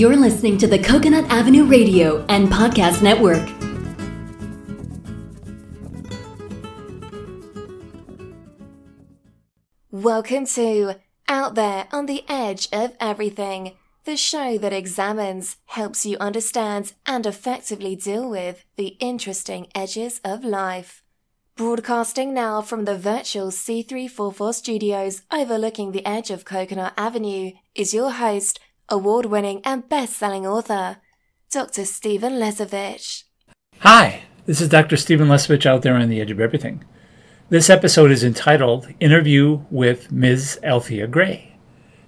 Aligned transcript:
You're 0.00 0.16
listening 0.16 0.56
to 0.56 0.66
the 0.66 0.78
Coconut 0.78 1.26
Avenue 1.28 1.66
Radio 1.66 2.24
and 2.30 2.48
Podcast 2.48 3.02
Network. 3.02 3.46
Welcome 9.90 10.46
to 10.46 10.94
Out 11.28 11.54
There 11.54 11.86
on 11.92 12.06
the 12.06 12.24
Edge 12.30 12.66
of 12.72 12.96
Everything, 12.98 13.72
the 14.04 14.16
show 14.16 14.56
that 14.56 14.72
examines, 14.72 15.58
helps 15.66 16.06
you 16.06 16.16
understand, 16.16 16.94
and 17.04 17.26
effectively 17.26 17.94
deal 17.94 18.26
with 18.26 18.64
the 18.76 18.96
interesting 19.00 19.66
edges 19.74 20.18
of 20.24 20.46
life. 20.46 21.02
Broadcasting 21.56 22.32
now 22.32 22.62
from 22.62 22.86
the 22.86 22.96
virtual 22.96 23.48
C344 23.48 24.54
studios 24.54 25.20
overlooking 25.30 25.92
the 25.92 26.06
edge 26.06 26.30
of 26.30 26.46
Coconut 26.46 26.94
Avenue 26.96 27.52
is 27.74 27.92
your 27.92 28.12
host, 28.12 28.60
award 28.90 29.26
winning 29.26 29.60
and 29.64 29.88
best 29.88 30.16
selling 30.16 30.46
author, 30.46 30.96
Dr. 31.50 31.84
Stephen 31.84 32.34
Lesavich. 32.34 33.24
Hi, 33.78 34.22
this 34.46 34.60
is 34.60 34.68
Dr. 34.68 34.96
Stephen 34.96 35.28
Lesavich 35.28 35.64
out 35.64 35.82
there 35.82 35.94
on 35.94 36.08
the 36.08 36.20
edge 36.20 36.30
of 36.30 36.40
everything. 36.40 36.84
This 37.48 37.70
episode 37.70 38.10
is 38.10 38.24
entitled 38.24 38.92
Interview 39.00 39.64
with 39.70 40.10
Ms. 40.10 40.58
Althea 40.62 41.06
Gray. 41.06 41.56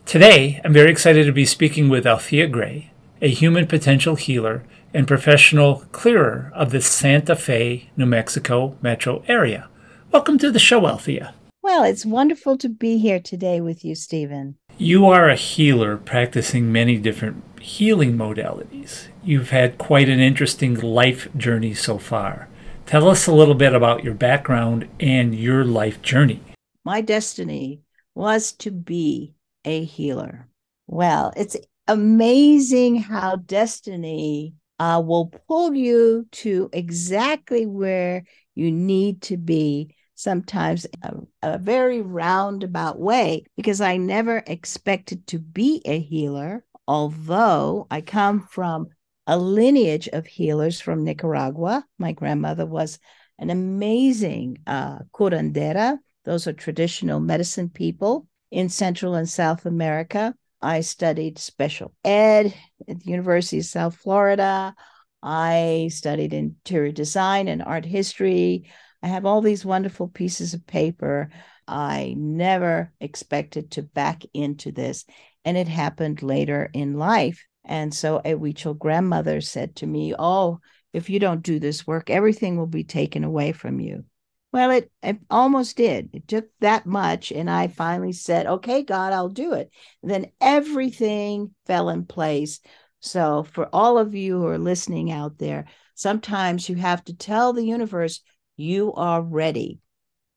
Today, 0.04 0.60
I'm 0.64 0.72
very 0.72 0.90
excited 0.90 1.26
to 1.26 1.32
be 1.32 1.46
speaking 1.46 1.88
with 1.88 2.06
Althea 2.06 2.48
Gray, 2.48 2.92
a 3.20 3.28
human 3.28 3.66
potential 3.66 4.16
healer 4.16 4.64
and 4.92 5.08
professional 5.08 5.84
clearer 5.92 6.50
of 6.54 6.70
the 6.70 6.80
Santa 6.80 7.36
Fe, 7.36 7.90
New 7.96 8.06
Mexico 8.06 8.76
metro 8.82 9.22
area. 9.28 9.68
Welcome 10.10 10.38
to 10.38 10.50
the 10.50 10.58
show, 10.58 10.86
Althea. 10.86 11.34
Well, 11.62 11.84
it's 11.84 12.04
wonderful 12.04 12.58
to 12.58 12.68
be 12.68 12.98
here 12.98 13.20
today 13.20 13.60
with 13.60 13.84
you, 13.84 13.94
Stephen. 13.94 14.56
You 14.78 15.06
are 15.06 15.28
a 15.28 15.36
healer 15.36 15.96
practicing 15.96 16.72
many 16.72 16.96
different 16.96 17.44
healing 17.60 18.16
modalities. 18.16 19.08
You've 19.22 19.50
had 19.50 19.78
quite 19.78 20.08
an 20.08 20.18
interesting 20.18 20.74
life 20.80 21.28
journey 21.36 21.74
so 21.74 21.98
far. 21.98 22.48
Tell 22.86 23.08
us 23.08 23.26
a 23.26 23.34
little 23.34 23.54
bit 23.54 23.74
about 23.74 24.02
your 24.02 24.14
background 24.14 24.88
and 24.98 25.34
your 25.34 25.64
life 25.64 26.02
journey. 26.02 26.40
My 26.84 27.00
destiny 27.00 27.80
was 28.14 28.52
to 28.52 28.70
be 28.70 29.34
a 29.64 29.84
healer. 29.84 30.48
Well, 30.86 31.32
it's 31.36 31.56
amazing 31.86 32.96
how 32.96 33.36
destiny 33.36 34.54
uh, 34.80 35.02
will 35.04 35.26
pull 35.46 35.74
you 35.74 36.26
to 36.32 36.70
exactly 36.72 37.66
where 37.66 38.24
you 38.54 38.72
need 38.72 39.22
to 39.22 39.36
be, 39.36 39.94
sometimes 40.14 40.86
a, 41.02 41.14
a 41.42 41.58
very 41.58 42.00
roundabout 42.00 42.98
way, 42.98 43.44
because 43.56 43.80
I 43.80 43.96
never 43.96 44.42
expected 44.46 45.26
to 45.28 45.38
be 45.38 45.82
a 45.84 45.98
healer, 45.98 46.64
although 46.86 47.86
I 47.90 48.00
come 48.00 48.46
from 48.50 48.88
a 49.26 49.38
lineage 49.38 50.08
of 50.08 50.26
healers 50.26 50.80
from 50.80 51.04
Nicaragua. 51.04 51.84
My 51.98 52.12
grandmother 52.12 52.66
was 52.66 52.98
an 53.38 53.50
amazing 53.50 54.58
uh, 54.66 54.98
curandera. 55.12 55.98
Those 56.24 56.46
are 56.46 56.52
traditional 56.52 57.20
medicine 57.20 57.68
people 57.68 58.26
in 58.50 58.68
Central 58.68 59.14
and 59.14 59.28
South 59.28 59.64
America. 59.66 60.34
I 60.60 60.82
studied 60.82 61.38
special 61.38 61.92
ed 62.04 62.54
at 62.88 63.00
the 63.00 63.10
University 63.10 63.58
of 63.58 63.64
South 63.64 63.96
Florida. 63.96 64.74
I 65.22 65.88
studied 65.92 66.32
interior 66.32 66.92
design 66.92 67.48
and 67.48 67.62
art 67.62 67.84
history. 67.84 68.70
I 69.02 69.08
have 69.08 69.26
all 69.26 69.40
these 69.40 69.64
wonderful 69.64 70.08
pieces 70.08 70.54
of 70.54 70.66
paper. 70.66 71.30
I 71.66 72.14
never 72.16 72.92
expected 73.00 73.72
to 73.72 73.82
back 73.82 74.22
into 74.32 74.70
this. 74.72 75.04
And 75.44 75.56
it 75.56 75.68
happened 75.68 76.22
later 76.22 76.70
in 76.72 76.98
life. 76.98 77.44
And 77.64 77.92
so 77.92 78.18
a 78.18 78.34
Huichol 78.34 78.78
grandmother 78.78 79.40
said 79.40 79.76
to 79.76 79.86
me, 79.86 80.14
Oh, 80.18 80.60
if 80.92 81.08
you 81.10 81.18
don't 81.18 81.42
do 81.42 81.58
this 81.58 81.86
work, 81.86 82.10
everything 82.10 82.56
will 82.56 82.66
be 82.66 82.84
taken 82.84 83.24
away 83.24 83.52
from 83.52 83.80
you. 83.80 84.04
Well, 84.52 84.70
it, 84.70 84.90
it 85.02 85.18
almost 85.30 85.78
did. 85.78 86.10
It 86.12 86.28
took 86.28 86.46
that 86.60 86.84
much. 86.84 87.32
And 87.32 87.50
I 87.50 87.68
finally 87.68 88.12
said, 88.12 88.46
Okay, 88.46 88.82
God, 88.82 89.12
I'll 89.12 89.30
do 89.30 89.54
it. 89.54 89.70
And 90.02 90.10
then 90.10 90.26
everything 90.40 91.54
fell 91.66 91.88
in 91.88 92.04
place. 92.04 92.60
So, 93.00 93.42
for 93.42 93.68
all 93.72 93.98
of 93.98 94.14
you 94.14 94.38
who 94.38 94.46
are 94.46 94.58
listening 94.58 95.10
out 95.10 95.38
there, 95.38 95.64
sometimes 95.94 96.68
you 96.68 96.76
have 96.76 97.02
to 97.04 97.16
tell 97.16 97.52
the 97.52 97.64
universe 97.64 98.20
you 98.56 98.92
are 98.94 99.22
ready. 99.22 99.80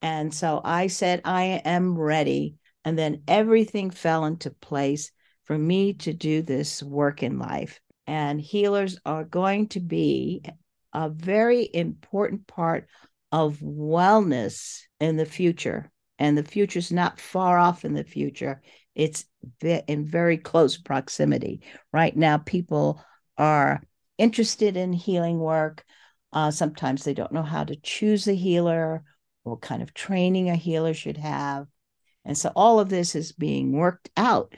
And 0.02 0.34
so 0.34 0.62
I 0.64 0.88
said, 0.88 1.22
I 1.26 1.62
am 1.66 1.98
ready. 1.98 2.56
And 2.84 2.98
then 2.98 3.24
everything 3.28 3.90
fell 3.90 4.26
into 4.26 4.52
place 4.52 5.12
for 5.46 5.58
me 5.58 5.94
to 5.94 6.14
do 6.14 6.42
this 6.42 6.84
work 6.84 7.24
in 7.24 7.40
life. 7.40 7.80
And 8.08 8.40
healers 8.40 9.00
are 9.06 9.24
going 9.24 9.70
to 9.70 9.80
be 9.80 10.44
a 10.94 11.10
very 11.10 11.68
important 11.74 12.48
part 12.48 12.88
of 13.32 13.58
wellness 13.60 14.82
in 15.00 15.18
the 15.18 15.26
future. 15.26 15.92
And 16.20 16.38
the 16.38 16.44
future 16.44 16.80
is 16.80 16.92
not 16.92 17.20
far 17.20 17.58
off 17.58 17.84
in 17.84 17.94
the 17.94 18.04
future, 18.04 18.62
it's 18.94 19.26
in 19.62 20.06
very 20.06 20.38
close 20.38 20.78
proximity. 20.78 21.62
Right 21.92 22.16
now, 22.16 22.38
people 22.38 23.04
are 23.38 23.84
interested 24.18 24.78
in 24.78 24.94
healing 24.94 25.40
work. 25.40 25.84
Uh, 26.36 26.52
sometimes 26.52 27.04
they 27.04 27.14
don't 27.14 27.32
know 27.32 27.42
how 27.42 27.64
to 27.64 27.78
choose 27.78 28.28
a 28.28 28.36
healer, 28.36 29.04
what 29.44 29.62
kind 29.62 29.82
of 29.82 29.94
training 29.94 30.50
a 30.50 30.56
healer 30.56 30.94
should 30.94 31.16
have. 31.16 31.66
And 32.26 32.38
so 32.38 32.52
all 32.56 32.80
of 32.80 32.90
this 32.90 33.16
is 33.16 33.32
being 33.32 33.72
worked 33.72 34.10
out 34.18 34.54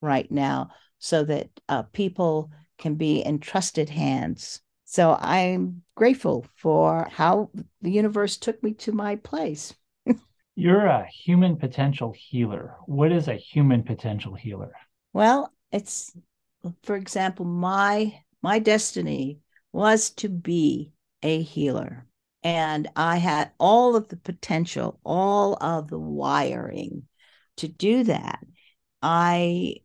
right 0.00 0.30
now 0.30 0.70
so 1.00 1.24
that 1.24 1.48
uh, 1.68 1.82
people 1.82 2.52
can 2.78 2.94
be 2.94 3.18
in 3.18 3.40
trusted 3.40 3.88
hands. 3.88 4.60
So 4.84 5.18
I'm 5.20 5.82
grateful 5.96 6.46
for 6.54 7.08
how 7.10 7.50
the 7.82 7.90
universe 7.90 8.36
took 8.36 8.62
me 8.62 8.74
to 8.74 8.92
my 8.92 9.16
place. 9.16 9.74
You're 10.54 10.86
a 10.86 11.06
human 11.06 11.56
potential 11.56 12.14
healer. 12.16 12.76
What 12.86 13.10
is 13.10 13.26
a 13.26 13.34
human 13.34 13.82
potential 13.82 14.34
healer? 14.34 14.72
Well, 15.12 15.52
it's 15.72 16.16
for 16.84 16.96
example, 16.96 17.44
my 17.44 18.22
my 18.40 18.60
destiny 18.60 19.40
was 19.72 20.10
to 20.10 20.28
be 20.28 20.92
a 21.22 21.42
healer. 21.42 22.06
And 22.42 22.88
I 22.94 23.16
had 23.16 23.50
all 23.58 23.96
of 23.96 24.08
the 24.08 24.16
potential, 24.16 25.00
all 25.04 25.56
of 25.60 25.88
the 25.88 25.98
wiring 25.98 27.02
to 27.56 27.68
do 27.68 28.04
that. 28.04 28.40
I 29.02 29.76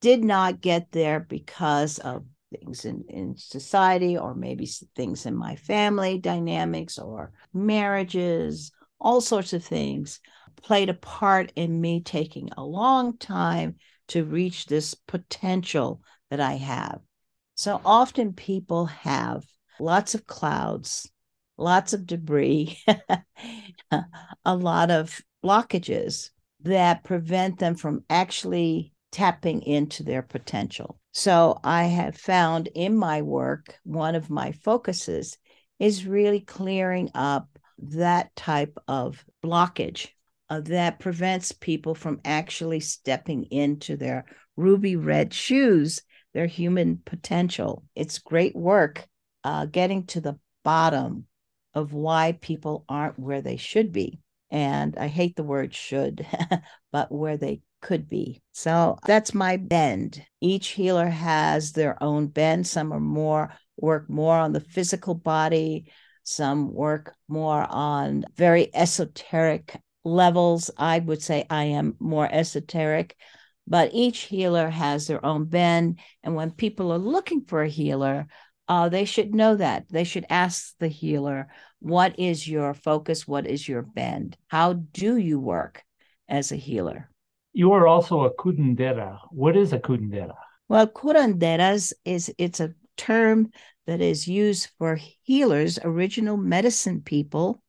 did 0.00 0.24
not 0.24 0.60
get 0.60 0.92
there 0.92 1.20
because 1.20 1.98
of 1.98 2.24
things 2.52 2.84
in, 2.84 3.04
in 3.08 3.36
society 3.36 4.18
or 4.18 4.34
maybe 4.34 4.66
things 4.94 5.26
in 5.26 5.34
my 5.34 5.56
family 5.56 6.18
dynamics 6.18 6.98
or 6.98 7.32
marriages, 7.54 8.72
all 9.00 9.20
sorts 9.20 9.52
of 9.52 9.64
things 9.64 10.20
played 10.62 10.88
a 10.88 10.94
part 10.94 11.52
in 11.56 11.80
me 11.80 12.00
taking 12.00 12.50
a 12.56 12.64
long 12.64 13.16
time 13.16 13.76
to 14.08 14.24
reach 14.24 14.66
this 14.66 14.94
potential 14.94 16.02
that 16.30 16.40
I 16.40 16.54
have. 16.54 17.00
So 17.54 17.80
often 17.84 18.32
people 18.32 18.86
have 18.86 19.44
lots 19.82 20.14
of 20.14 20.26
clouds, 20.26 21.10
lots 21.58 21.92
of 21.92 22.06
debris, 22.06 22.78
a 24.44 24.56
lot 24.56 24.90
of 24.90 25.20
blockages 25.44 26.30
that 26.60 27.04
prevent 27.04 27.58
them 27.58 27.74
from 27.74 28.04
actually 28.08 28.92
tapping 29.10 29.60
into 29.62 30.04
their 30.04 30.22
potential. 30.22 30.98
So 31.12 31.58
I 31.62 31.84
have 31.84 32.16
found 32.16 32.68
in 32.74 32.96
my 32.96 33.22
work, 33.22 33.76
one 33.82 34.14
of 34.14 34.30
my 34.30 34.52
focuses 34.52 35.36
is 35.78 36.06
really 36.06 36.40
clearing 36.40 37.10
up 37.14 37.48
that 37.78 38.34
type 38.36 38.78
of 38.86 39.24
blockage 39.44 40.08
uh, 40.48 40.60
that 40.60 41.00
prevents 41.00 41.50
people 41.50 41.94
from 41.94 42.20
actually 42.24 42.80
stepping 42.80 43.44
into 43.44 43.96
their 43.96 44.24
ruby 44.56 44.94
red 44.94 45.34
shoes, 45.34 46.02
their 46.32 46.46
human 46.46 47.02
potential. 47.04 47.84
It's 47.96 48.20
great 48.20 48.54
work 48.54 49.08
uh, 49.44 49.66
getting 49.66 50.06
to 50.06 50.20
the 50.20 50.38
bottom 50.64 51.26
of 51.74 51.92
why 51.92 52.38
people 52.40 52.84
aren't 52.88 53.18
where 53.18 53.40
they 53.40 53.56
should 53.56 53.92
be. 53.92 54.20
And 54.50 54.96
I 54.98 55.06
hate 55.06 55.36
the 55.36 55.42
word 55.42 55.74
should, 55.74 56.26
but 56.92 57.10
where 57.10 57.36
they 57.36 57.62
could 57.80 58.08
be. 58.08 58.42
So 58.52 58.98
that's 59.06 59.34
my 59.34 59.56
bend. 59.56 60.24
Each 60.40 60.68
healer 60.68 61.08
has 61.08 61.72
their 61.72 62.00
own 62.02 62.28
bend. 62.28 62.66
Some 62.66 62.92
are 62.92 63.00
more 63.00 63.52
work 63.76 64.08
more 64.08 64.36
on 64.36 64.52
the 64.52 64.60
physical 64.60 65.14
body, 65.14 65.90
some 66.22 66.72
work 66.72 67.14
more 67.28 67.66
on 67.68 68.24
very 68.36 68.74
esoteric 68.74 69.76
levels. 70.04 70.70
I 70.76 71.00
would 71.00 71.22
say 71.22 71.46
I 71.50 71.64
am 71.64 71.96
more 71.98 72.28
esoteric, 72.30 73.16
but 73.66 73.90
each 73.92 74.20
healer 74.20 74.68
has 74.68 75.06
their 75.06 75.24
own 75.24 75.46
bend. 75.46 75.98
And 76.22 76.34
when 76.34 76.50
people 76.50 76.92
are 76.92 76.98
looking 76.98 77.44
for 77.44 77.62
a 77.62 77.68
healer, 77.68 78.26
uh, 78.72 78.88
they 78.88 79.04
should 79.04 79.34
know 79.34 79.54
that. 79.54 79.84
They 79.90 80.04
should 80.04 80.24
ask 80.30 80.74
the 80.78 80.88
healer, 80.88 81.48
what 81.80 82.18
is 82.18 82.48
your 82.48 82.72
focus? 82.72 83.28
What 83.28 83.46
is 83.46 83.68
your 83.68 83.82
bend? 83.82 84.34
How 84.48 84.72
do 84.72 85.18
you 85.18 85.38
work 85.38 85.84
as 86.26 86.52
a 86.52 86.56
healer? 86.56 87.10
You 87.52 87.72
are 87.72 87.86
also 87.86 88.22
a 88.22 88.34
curandera. 88.34 89.18
What 89.30 89.58
is 89.58 89.74
a 89.74 89.78
curandera? 89.78 90.36
Well, 90.70 90.86
curanderas 90.86 91.92
is 92.06 92.32
it's 92.38 92.60
a 92.60 92.72
term 92.96 93.50
that 93.86 94.00
is 94.00 94.26
used 94.26 94.70
for 94.78 94.98
healers, 95.22 95.78
original 95.84 96.38
medicine 96.38 97.02
people 97.02 97.62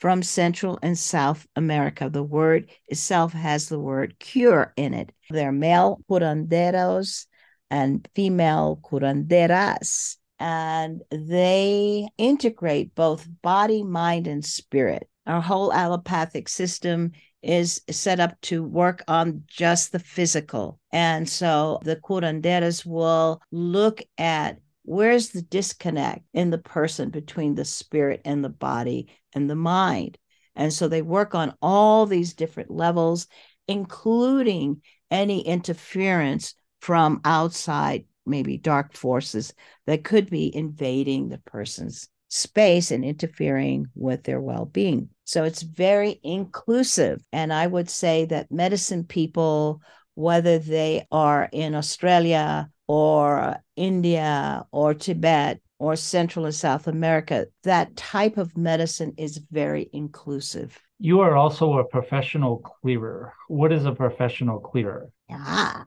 from 0.00 0.22
Central 0.22 0.78
and 0.82 0.98
South 0.98 1.46
America. 1.56 2.10
The 2.10 2.22
word 2.22 2.68
itself 2.88 3.32
has 3.32 3.70
the 3.70 3.80
word 3.80 4.18
cure 4.18 4.74
in 4.76 4.92
it. 4.92 5.12
They're 5.30 5.50
male 5.50 6.02
curanderos 6.10 7.24
and 7.70 8.06
female 8.14 8.80
curanderas. 8.84 10.18
And 10.42 11.02
they 11.12 12.08
integrate 12.18 12.96
both 12.96 13.28
body, 13.42 13.84
mind, 13.84 14.26
and 14.26 14.44
spirit. 14.44 15.08
Our 15.24 15.40
whole 15.40 15.72
allopathic 15.72 16.48
system 16.48 17.12
is 17.44 17.80
set 17.88 18.18
up 18.18 18.40
to 18.42 18.64
work 18.64 19.04
on 19.06 19.44
just 19.46 19.92
the 19.92 20.00
physical. 20.00 20.80
And 20.90 21.28
so 21.28 21.78
the 21.84 21.94
curanderas 21.94 22.84
will 22.84 23.40
look 23.52 24.02
at 24.18 24.58
where's 24.82 25.28
the 25.28 25.42
disconnect 25.42 26.24
in 26.34 26.50
the 26.50 26.58
person 26.58 27.10
between 27.10 27.54
the 27.54 27.64
spirit 27.64 28.20
and 28.24 28.44
the 28.44 28.48
body 28.48 29.14
and 29.32 29.48
the 29.48 29.54
mind. 29.54 30.18
And 30.56 30.72
so 30.72 30.88
they 30.88 31.02
work 31.02 31.36
on 31.36 31.54
all 31.62 32.04
these 32.04 32.34
different 32.34 32.68
levels, 32.72 33.28
including 33.68 34.82
any 35.08 35.46
interference 35.46 36.56
from 36.80 37.20
outside, 37.24 38.06
maybe 38.26 38.58
dark 38.58 38.94
forces 38.96 39.54
that 39.86 40.04
could 40.04 40.30
be 40.30 40.54
invading 40.54 41.28
the 41.28 41.38
person's 41.38 42.08
space 42.28 42.90
and 42.90 43.04
interfering 43.04 43.86
with 43.94 44.24
their 44.24 44.40
well 44.40 44.64
being. 44.64 45.10
So 45.24 45.44
it's 45.44 45.62
very 45.62 46.18
inclusive. 46.22 47.22
And 47.32 47.52
I 47.52 47.66
would 47.66 47.90
say 47.90 48.24
that 48.26 48.50
medicine 48.50 49.04
people, 49.04 49.80
whether 50.14 50.58
they 50.58 51.06
are 51.12 51.48
in 51.52 51.74
Australia 51.74 52.70
or 52.88 53.56
India 53.76 54.64
or 54.72 54.94
Tibet 54.94 55.60
or 55.78 55.96
Central 55.96 56.46
and 56.46 56.54
South 56.54 56.86
America, 56.86 57.46
that 57.64 57.96
type 57.96 58.38
of 58.38 58.56
medicine 58.56 59.12
is 59.18 59.40
very 59.50 59.90
inclusive. 59.92 60.78
You 60.98 61.20
are 61.20 61.36
also 61.36 61.78
a 61.78 61.84
professional 61.84 62.58
clearer. 62.58 63.34
What 63.48 63.72
is 63.72 63.84
a 63.84 63.92
professional 63.92 64.60
clearer? 64.60 65.10
Ah, 65.30 65.84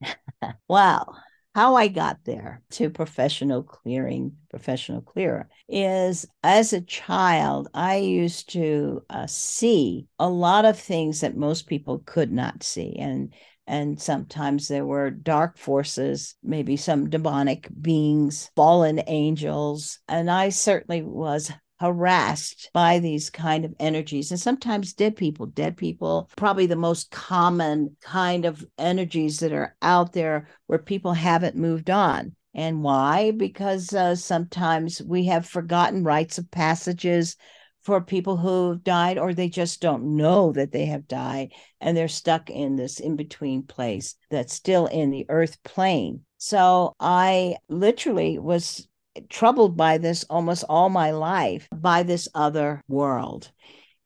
wow. 0.68 1.14
How 1.56 1.74
I 1.74 1.88
got 1.88 2.18
there 2.26 2.60
to 2.72 2.90
professional 2.90 3.62
clearing, 3.62 4.36
professional 4.50 5.00
clearer 5.00 5.48
is 5.70 6.26
as 6.42 6.74
a 6.74 6.82
child, 6.82 7.68
I 7.72 7.96
used 7.96 8.52
to 8.52 9.02
uh, 9.08 9.26
see 9.26 10.06
a 10.18 10.28
lot 10.28 10.66
of 10.66 10.78
things 10.78 11.22
that 11.22 11.34
most 11.34 11.66
people 11.66 12.02
could 12.04 12.30
not 12.30 12.62
see. 12.62 12.96
And 12.98 13.32
and 13.66 13.98
sometimes 13.98 14.68
there 14.68 14.84
were 14.84 15.10
dark 15.10 15.56
forces, 15.56 16.34
maybe 16.42 16.76
some 16.76 17.08
demonic 17.08 17.70
beings, 17.80 18.50
fallen 18.54 19.00
angels. 19.06 19.98
And 20.08 20.30
I 20.30 20.50
certainly 20.50 21.00
was 21.00 21.50
harassed 21.78 22.70
by 22.72 22.98
these 22.98 23.30
kind 23.30 23.64
of 23.64 23.74
energies. 23.78 24.30
And 24.30 24.40
sometimes 24.40 24.94
dead 24.94 25.16
people 25.16 25.46
dead 25.46 25.76
people 25.76 26.30
probably 26.36 26.66
the 26.66 26.76
most 26.76 27.10
common 27.10 27.96
kind 28.00 28.44
of 28.44 28.64
energies 28.78 29.40
that 29.40 29.52
are 29.52 29.76
out 29.82 30.12
there 30.12 30.48
where 30.66 30.78
people 30.78 31.12
haven't 31.12 31.56
moved 31.56 31.90
on. 31.90 32.34
And 32.54 32.82
why? 32.82 33.32
Because 33.32 33.92
uh, 33.92 34.14
sometimes 34.14 35.02
we 35.02 35.26
have 35.26 35.46
forgotten 35.46 36.04
rites 36.04 36.38
of 36.38 36.50
passages 36.50 37.36
for 37.82 38.00
people 38.00 38.36
who 38.36 38.70
have 38.70 38.82
died 38.82 39.18
or 39.18 39.32
they 39.32 39.48
just 39.48 39.80
don't 39.80 40.16
know 40.16 40.50
that 40.52 40.72
they 40.72 40.86
have 40.86 41.06
died 41.06 41.52
and 41.80 41.96
they're 41.96 42.08
stuck 42.08 42.50
in 42.50 42.74
this 42.74 42.98
in 42.98 43.14
between 43.14 43.62
place 43.62 44.16
that's 44.30 44.54
still 44.54 44.86
in 44.86 45.10
the 45.10 45.26
earth 45.28 45.62
plane. 45.62 46.22
So 46.38 46.94
i 46.98 47.56
literally 47.68 48.38
was 48.38 48.88
troubled 49.28 49.76
by 49.76 49.98
this 49.98 50.24
almost 50.24 50.64
all 50.68 50.88
my 50.88 51.10
life 51.10 51.68
by 51.72 52.02
this 52.02 52.28
other 52.34 52.82
world. 52.88 53.50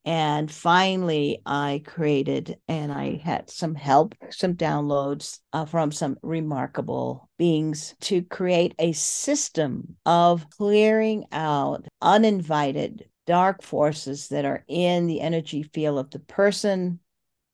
And 0.04 0.50
finally, 0.50 1.42
I 1.44 1.82
created 1.86 2.58
and 2.68 2.90
I 2.90 3.16
had 3.16 3.50
some 3.50 3.74
help, 3.74 4.14
some 4.30 4.54
downloads 4.54 5.40
uh, 5.52 5.66
from 5.66 5.92
some 5.92 6.16
remarkable 6.22 7.28
beings 7.38 7.94
to 8.02 8.22
create 8.22 8.74
a 8.78 8.92
system 8.92 9.96
of 10.06 10.48
clearing 10.50 11.26
out 11.32 11.86
uninvited 12.00 13.10
dark 13.26 13.62
forces 13.62 14.28
that 14.28 14.46
are 14.46 14.64
in 14.66 15.06
the 15.06 15.20
energy 15.20 15.62
field 15.62 15.98
of 15.98 16.10
the 16.10 16.18
person 16.18 16.98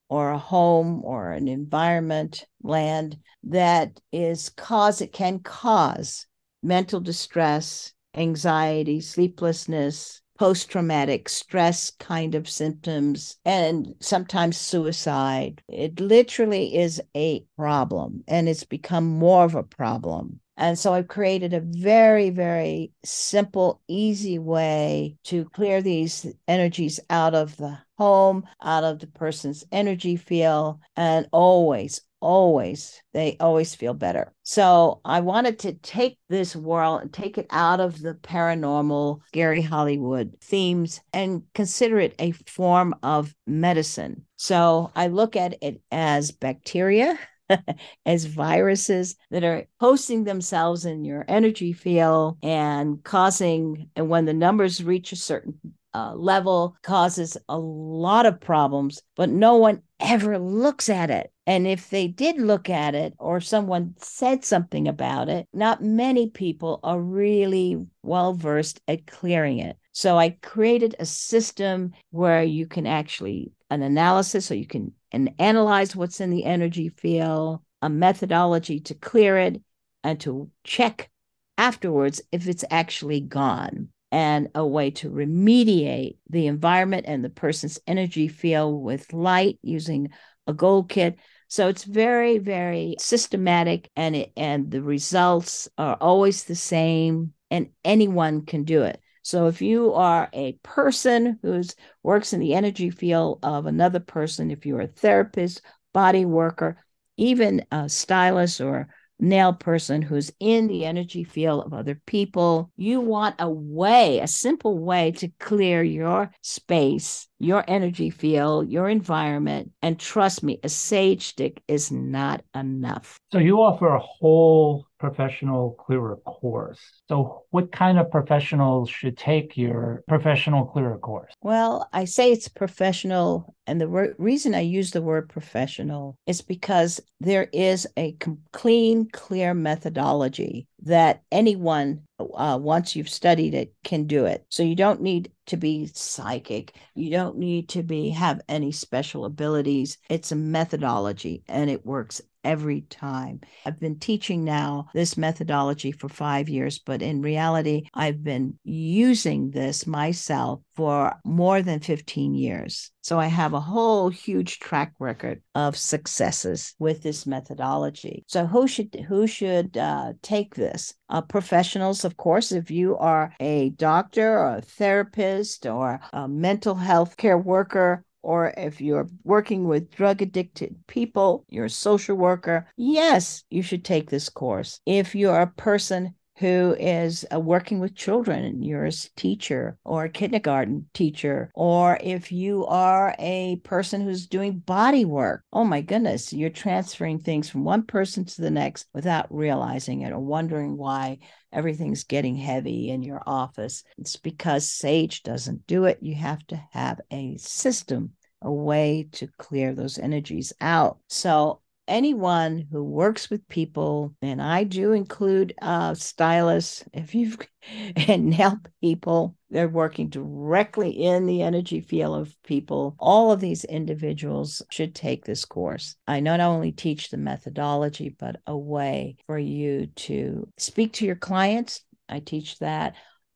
or 0.08 0.30
a 0.30 0.38
home 0.38 1.04
or 1.04 1.32
an 1.32 1.48
environment, 1.48 2.46
land 2.62 3.18
that 3.42 4.00
is 4.12 4.50
cause 4.50 5.00
it 5.00 5.12
can 5.12 5.40
cause 5.40 6.26
mental 6.66 7.00
distress, 7.00 7.92
anxiety, 8.14 9.00
sleeplessness, 9.00 10.20
post 10.38 10.68
traumatic 10.68 11.28
stress 11.28 11.90
kind 11.90 12.34
of 12.34 12.48
symptoms, 12.48 13.36
and 13.44 13.94
sometimes 14.00 14.56
suicide. 14.56 15.62
It 15.68 16.00
literally 16.00 16.76
is 16.76 17.00
a 17.16 17.44
problem, 17.56 18.24
and 18.28 18.48
it's 18.48 18.64
become 18.64 19.06
more 19.06 19.44
of 19.44 19.54
a 19.54 19.62
problem. 19.62 20.40
And 20.58 20.78
so 20.78 20.94
I've 20.94 21.08
created 21.08 21.52
a 21.52 21.60
very, 21.60 22.30
very 22.30 22.92
simple, 23.04 23.82
easy 23.88 24.38
way 24.38 25.16
to 25.24 25.44
clear 25.50 25.82
these 25.82 26.26
energies 26.48 26.98
out 27.10 27.34
of 27.34 27.56
the 27.58 27.78
home, 27.98 28.44
out 28.62 28.84
of 28.84 28.98
the 28.98 29.06
person's 29.06 29.64
energy 29.70 30.16
field, 30.16 30.78
and 30.96 31.28
always, 31.30 32.00
always 32.20 33.00
they 33.12 33.36
always 33.40 33.74
feel 33.74 33.94
better. 33.94 34.32
So 34.42 35.00
i 35.04 35.20
wanted 35.20 35.58
to 35.60 35.72
take 35.74 36.18
this 36.28 36.56
world 36.56 37.02
and 37.02 37.12
take 37.12 37.38
it 37.38 37.46
out 37.50 37.80
of 37.80 38.00
the 38.00 38.14
paranormal 38.14 39.20
scary 39.28 39.62
hollywood 39.62 40.36
themes 40.42 41.00
and 41.12 41.42
consider 41.54 41.98
it 41.98 42.14
a 42.18 42.32
form 42.32 42.94
of 43.02 43.34
medicine. 43.46 44.26
So 44.36 44.90
i 44.94 45.08
look 45.08 45.36
at 45.36 45.56
it 45.62 45.82
as 45.90 46.30
bacteria 46.32 47.18
as 48.06 48.24
viruses 48.24 49.16
that 49.30 49.44
are 49.44 49.66
hosting 49.80 50.24
themselves 50.24 50.84
in 50.84 51.04
your 51.04 51.24
energy 51.28 51.72
field 51.72 52.38
and 52.42 53.02
causing 53.04 53.90
and 53.94 54.08
when 54.08 54.24
the 54.24 54.34
numbers 54.34 54.82
reach 54.82 55.12
a 55.12 55.16
certain 55.16 55.58
uh, 55.96 56.14
level 56.14 56.76
causes 56.82 57.38
a 57.48 57.58
lot 57.58 58.26
of 58.26 58.38
problems, 58.38 59.00
but 59.16 59.30
no 59.30 59.56
one 59.56 59.80
ever 60.00 60.38
looks 60.38 60.88
at 60.88 61.10
it. 61.10 61.32
And 61.46 61.66
if 61.66 61.90
they 61.90 62.08
did 62.08 62.38
look 62.38 62.68
at 62.68 62.94
it 62.94 63.14
or 63.18 63.40
someone 63.40 63.94
said 63.98 64.44
something 64.44 64.88
about 64.88 65.28
it, 65.28 65.48
not 65.52 65.82
many 65.82 66.30
people 66.30 66.80
are 66.82 67.00
really 67.00 67.84
well 68.02 68.34
versed 68.34 68.80
at 68.88 69.06
clearing 69.06 69.58
it. 69.58 69.76
So 69.92 70.18
I 70.18 70.30
created 70.42 70.96
a 70.98 71.06
system 71.06 71.92
where 72.10 72.42
you 72.42 72.66
can 72.66 72.86
actually 72.86 73.52
an 73.70 73.82
analysis 73.82 74.46
so 74.46 74.54
you 74.54 74.66
can 74.66 74.92
and 75.12 75.32
analyze 75.38 75.96
what's 75.96 76.20
in 76.20 76.30
the 76.30 76.44
energy 76.44 76.90
field, 76.90 77.60
a 77.80 77.88
methodology 77.88 78.80
to 78.80 78.94
clear 78.94 79.38
it 79.38 79.62
and 80.04 80.20
to 80.20 80.50
check 80.64 81.10
afterwards 81.58 82.20
if 82.32 82.46
it's 82.48 82.64
actually 82.70 83.20
gone 83.20 83.88
and 84.12 84.48
a 84.54 84.66
way 84.66 84.90
to 84.90 85.10
remediate 85.10 86.16
the 86.30 86.46
environment 86.46 87.06
and 87.08 87.24
the 87.24 87.30
person's 87.30 87.78
energy 87.86 88.28
field 88.28 88.82
with 88.82 89.12
light 89.12 89.58
using 89.62 90.10
a 90.46 90.52
gold 90.52 90.88
kit. 90.88 91.18
So 91.48 91.68
it's 91.68 91.84
very, 91.84 92.38
very 92.38 92.96
systematic 92.98 93.90
and 93.96 94.16
it, 94.16 94.32
and 94.36 94.70
the 94.70 94.82
results 94.82 95.68
are 95.78 95.96
always 96.00 96.44
the 96.44 96.54
same 96.54 97.32
and 97.50 97.70
anyone 97.84 98.44
can 98.44 98.64
do 98.64 98.82
it. 98.82 99.00
So 99.22 99.48
if 99.48 99.60
you 99.60 99.92
are 99.94 100.28
a 100.32 100.52
person 100.62 101.38
who 101.42 101.62
works 102.02 102.32
in 102.32 102.40
the 102.40 102.54
energy 102.54 102.90
field 102.90 103.40
of 103.42 103.66
another 103.66 104.00
person, 104.00 104.52
if 104.52 104.66
you're 104.66 104.82
a 104.82 104.86
therapist, 104.86 105.62
body 105.92 106.24
worker, 106.24 106.82
even 107.16 107.66
a 107.72 107.88
stylist 107.88 108.60
or 108.60 108.88
nail 109.18 109.52
person 109.52 110.02
who's 110.02 110.32
in 110.40 110.66
the 110.66 110.84
energy 110.84 111.24
field 111.24 111.64
of 111.64 111.74
other 111.74 112.00
people. 112.06 112.70
You 112.76 113.00
want 113.00 113.36
a 113.38 113.48
way, 113.48 114.20
a 114.20 114.26
simple 114.26 114.78
way 114.78 115.12
to 115.12 115.28
clear 115.38 115.82
your 115.82 116.30
space, 116.42 117.26
your 117.38 117.64
energy 117.66 118.10
field, 118.10 118.70
your 118.70 118.88
environment. 118.88 119.72
And 119.82 119.98
trust 119.98 120.42
me, 120.42 120.60
a 120.62 120.68
sage 120.68 121.28
stick 121.28 121.62
is 121.68 121.90
not 121.90 122.42
enough. 122.54 123.18
So 123.32 123.38
you 123.38 123.58
offer 123.58 123.88
a 123.88 124.00
whole 124.00 124.86
professional 124.98 125.72
clearer 125.72 126.16
course. 126.16 126.80
So, 127.08 127.44
what 127.50 127.72
kind 127.72 127.98
of 127.98 128.10
professionals 128.10 128.88
should 128.88 129.16
take 129.16 129.56
your 129.56 130.02
professional 130.08 130.64
clearer 130.64 130.98
course? 130.98 131.32
Well, 131.42 131.88
I 131.92 132.04
say 132.04 132.32
it's 132.32 132.48
professional, 132.48 133.54
and 133.66 133.80
the 133.80 133.88
re- 133.88 134.14
reason 134.18 134.54
I 134.54 134.60
use 134.60 134.90
the 134.90 135.02
word 135.02 135.28
professional 135.28 136.16
is 136.26 136.40
because 136.40 137.00
there 137.20 137.48
is 137.52 137.86
a 137.96 138.12
com- 138.12 138.40
clean, 138.52 139.08
clear 139.10 139.54
methodology 139.54 140.66
that 140.82 141.22
anyone, 141.30 142.02
uh, 142.18 142.58
once 142.60 142.96
you've 142.96 143.08
studied 143.08 143.54
it, 143.54 143.74
can 143.84 144.06
do 144.06 144.26
it. 144.26 144.44
So 144.48 144.62
you 144.62 144.74
don't 144.74 145.02
need 145.02 145.30
to 145.46 145.56
be 145.56 145.86
psychic. 145.86 146.74
You 146.94 147.10
don't 147.10 147.38
need 147.38 147.68
to 147.70 147.82
be 147.82 148.10
have 148.10 148.40
any 148.48 148.72
special 148.72 149.24
abilities. 149.24 149.98
It's 150.08 150.32
a 150.32 150.36
methodology 150.36 151.42
and 151.48 151.70
it 151.70 151.84
works 151.84 152.20
every 152.46 152.82
time. 152.82 153.40
I've 153.64 153.80
been 153.80 153.98
teaching 153.98 154.44
now 154.44 154.86
this 154.94 155.16
methodology 155.16 155.90
for 155.90 156.08
five 156.08 156.48
years, 156.48 156.78
but 156.78 157.02
in 157.02 157.20
reality, 157.20 157.88
I've 157.92 158.22
been 158.22 158.58
using 158.62 159.50
this 159.50 159.86
myself 159.86 160.60
for 160.76 161.18
more 161.24 161.62
than 161.62 161.80
15 161.80 162.34
years. 162.34 162.90
So 163.00 163.18
I 163.18 163.26
have 163.26 163.54
a 163.54 163.60
whole 163.60 164.10
huge 164.10 164.58
track 164.58 164.92
record 164.98 165.42
of 165.54 165.76
successes 165.76 166.74
with 166.78 167.02
this 167.02 167.26
methodology. 167.26 168.24
So 168.26 168.46
who 168.46 168.68
should 168.68 168.94
who 169.08 169.26
should 169.26 169.76
uh, 169.76 170.12
take 170.22 170.54
this? 170.54 170.94
Uh, 171.08 171.22
professionals, 171.22 172.04
of 172.04 172.16
course. 172.16 172.52
If 172.52 172.70
you 172.70 172.96
are 172.98 173.32
a 173.40 173.70
doctor 173.70 174.38
or 174.38 174.56
a 174.56 174.60
therapist 174.60 175.66
or 175.66 176.00
a 176.12 176.28
mental 176.28 176.74
health 176.74 177.16
care 177.16 177.38
worker, 177.38 178.04
or 178.26 178.52
if 178.56 178.80
you're 178.80 179.08
working 179.22 179.68
with 179.68 179.92
drug 179.92 180.20
addicted 180.20 180.74
people, 180.88 181.44
you're 181.48 181.66
a 181.66 181.70
social 181.70 182.16
worker, 182.16 182.66
yes, 182.76 183.44
you 183.50 183.62
should 183.62 183.84
take 183.84 184.10
this 184.10 184.28
course. 184.28 184.80
If 184.84 185.14
you're 185.14 185.40
a 185.40 185.46
person 185.46 186.15
who 186.38 186.76
is 186.78 187.24
uh, 187.32 187.40
working 187.40 187.80
with 187.80 187.94
children 187.94 188.62
you're 188.62 188.84
a 188.84 188.92
teacher 189.16 189.78
or 189.84 190.04
a 190.04 190.10
kindergarten 190.10 190.86
teacher, 190.92 191.50
or 191.54 191.98
if 192.02 192.30
you 192.30 192.66
are 192.66 193.14
a 193.18 193.56
person 193.64 194.00
who's 194.00 194.26
doing 194.26 194.58
body 194.58 195.04
work, 195.04 195.42
oh 195.52 195.64
my 195.64 195.80
goodness, 195.80 196.32
you're 196.32 196.50
transferring 196.50 197.18
things 197.18 197.48
from 197.48 197.64
one 197.64 197.82
person 197.82 198.24
to 198.24 198.42
the 198.42 198.50
next 198.50 198.86
without 198.92 199.26
realizing 199.30 200.02
it 200.02 200.12
or 200.12 200.20
wondering 200.20 200.76
why 200.76 201.18
everything's 201.52 202.04
getting 202.04 202.36
heavy 202.36 202.90
in 202.90 203.02
your 203.02 203.22
office. 203.26 203.82
It's 203.98 204.16
because 204.16 204.68
SAGE 204.68 205.22
doesn't 205.22 205.66
do 205.66 205.84
it. 205.84 205.98
You 206.02 206.14
have 206.14 206.46
to 206.48 206.60
have 206.72 207.00
a 207.10 207.36
system 207.38 208.12
a 208.42 208.52
way 208.52 209.08
to 209.12 209.28
clear 209.38 209.74
those 209.74 209.98
energies 209.98 210.52
out. 210.60 210.98
So 211.08 211.60
anyone 211.88 212.66
who 212.70 212.82
works 212.82 213.30
with 213.30 213.46
people, 213.48 214.14
and 214.22 214.40
I 214.40 214.64
do 214.64 214.92
include 214.92 215.54
uh, 215.60 215.94
stylists, 215.94 216.84
if 216.92 217.14
you've 217.14 217.38
and 218.08 218.32
help 218.32 218.68
people, 218.80 219.36
they're 219.50 219.68
working 219.68 220.08
directly 220.08 220.90
in 220.90 221.26
the 221.26 221.42
energy 221.42 221.80
field 221.80 222.20
of 222.20 222.36
people. 222.42 222.96
All 222.98 223.32
of 223.32 223.40
these 223.40 223.64
individuals 223.64 224.62
should 224.70 224.94
take 224.94 225.24
this 225.24 225.44
course. 225.44 225.96
I 226.06 226.20
not 226.20 226.40
only 226.40 226.72
teach 226.72 227.10
the 227.10 227.16
methodology, 227.16 228.14
but 228.18 228.36
a 228.46 228.56
way 228.56 229.16
for 229.26 229.38
you 229.38 229.86
to 229.86 230.48
speak 230.58 230.94
to 230.94 231.06
your 231.06 231.16
clients. 231.16 231.82
I 232.08 232.20
teach 232.20 232.58
that 232.58 232.94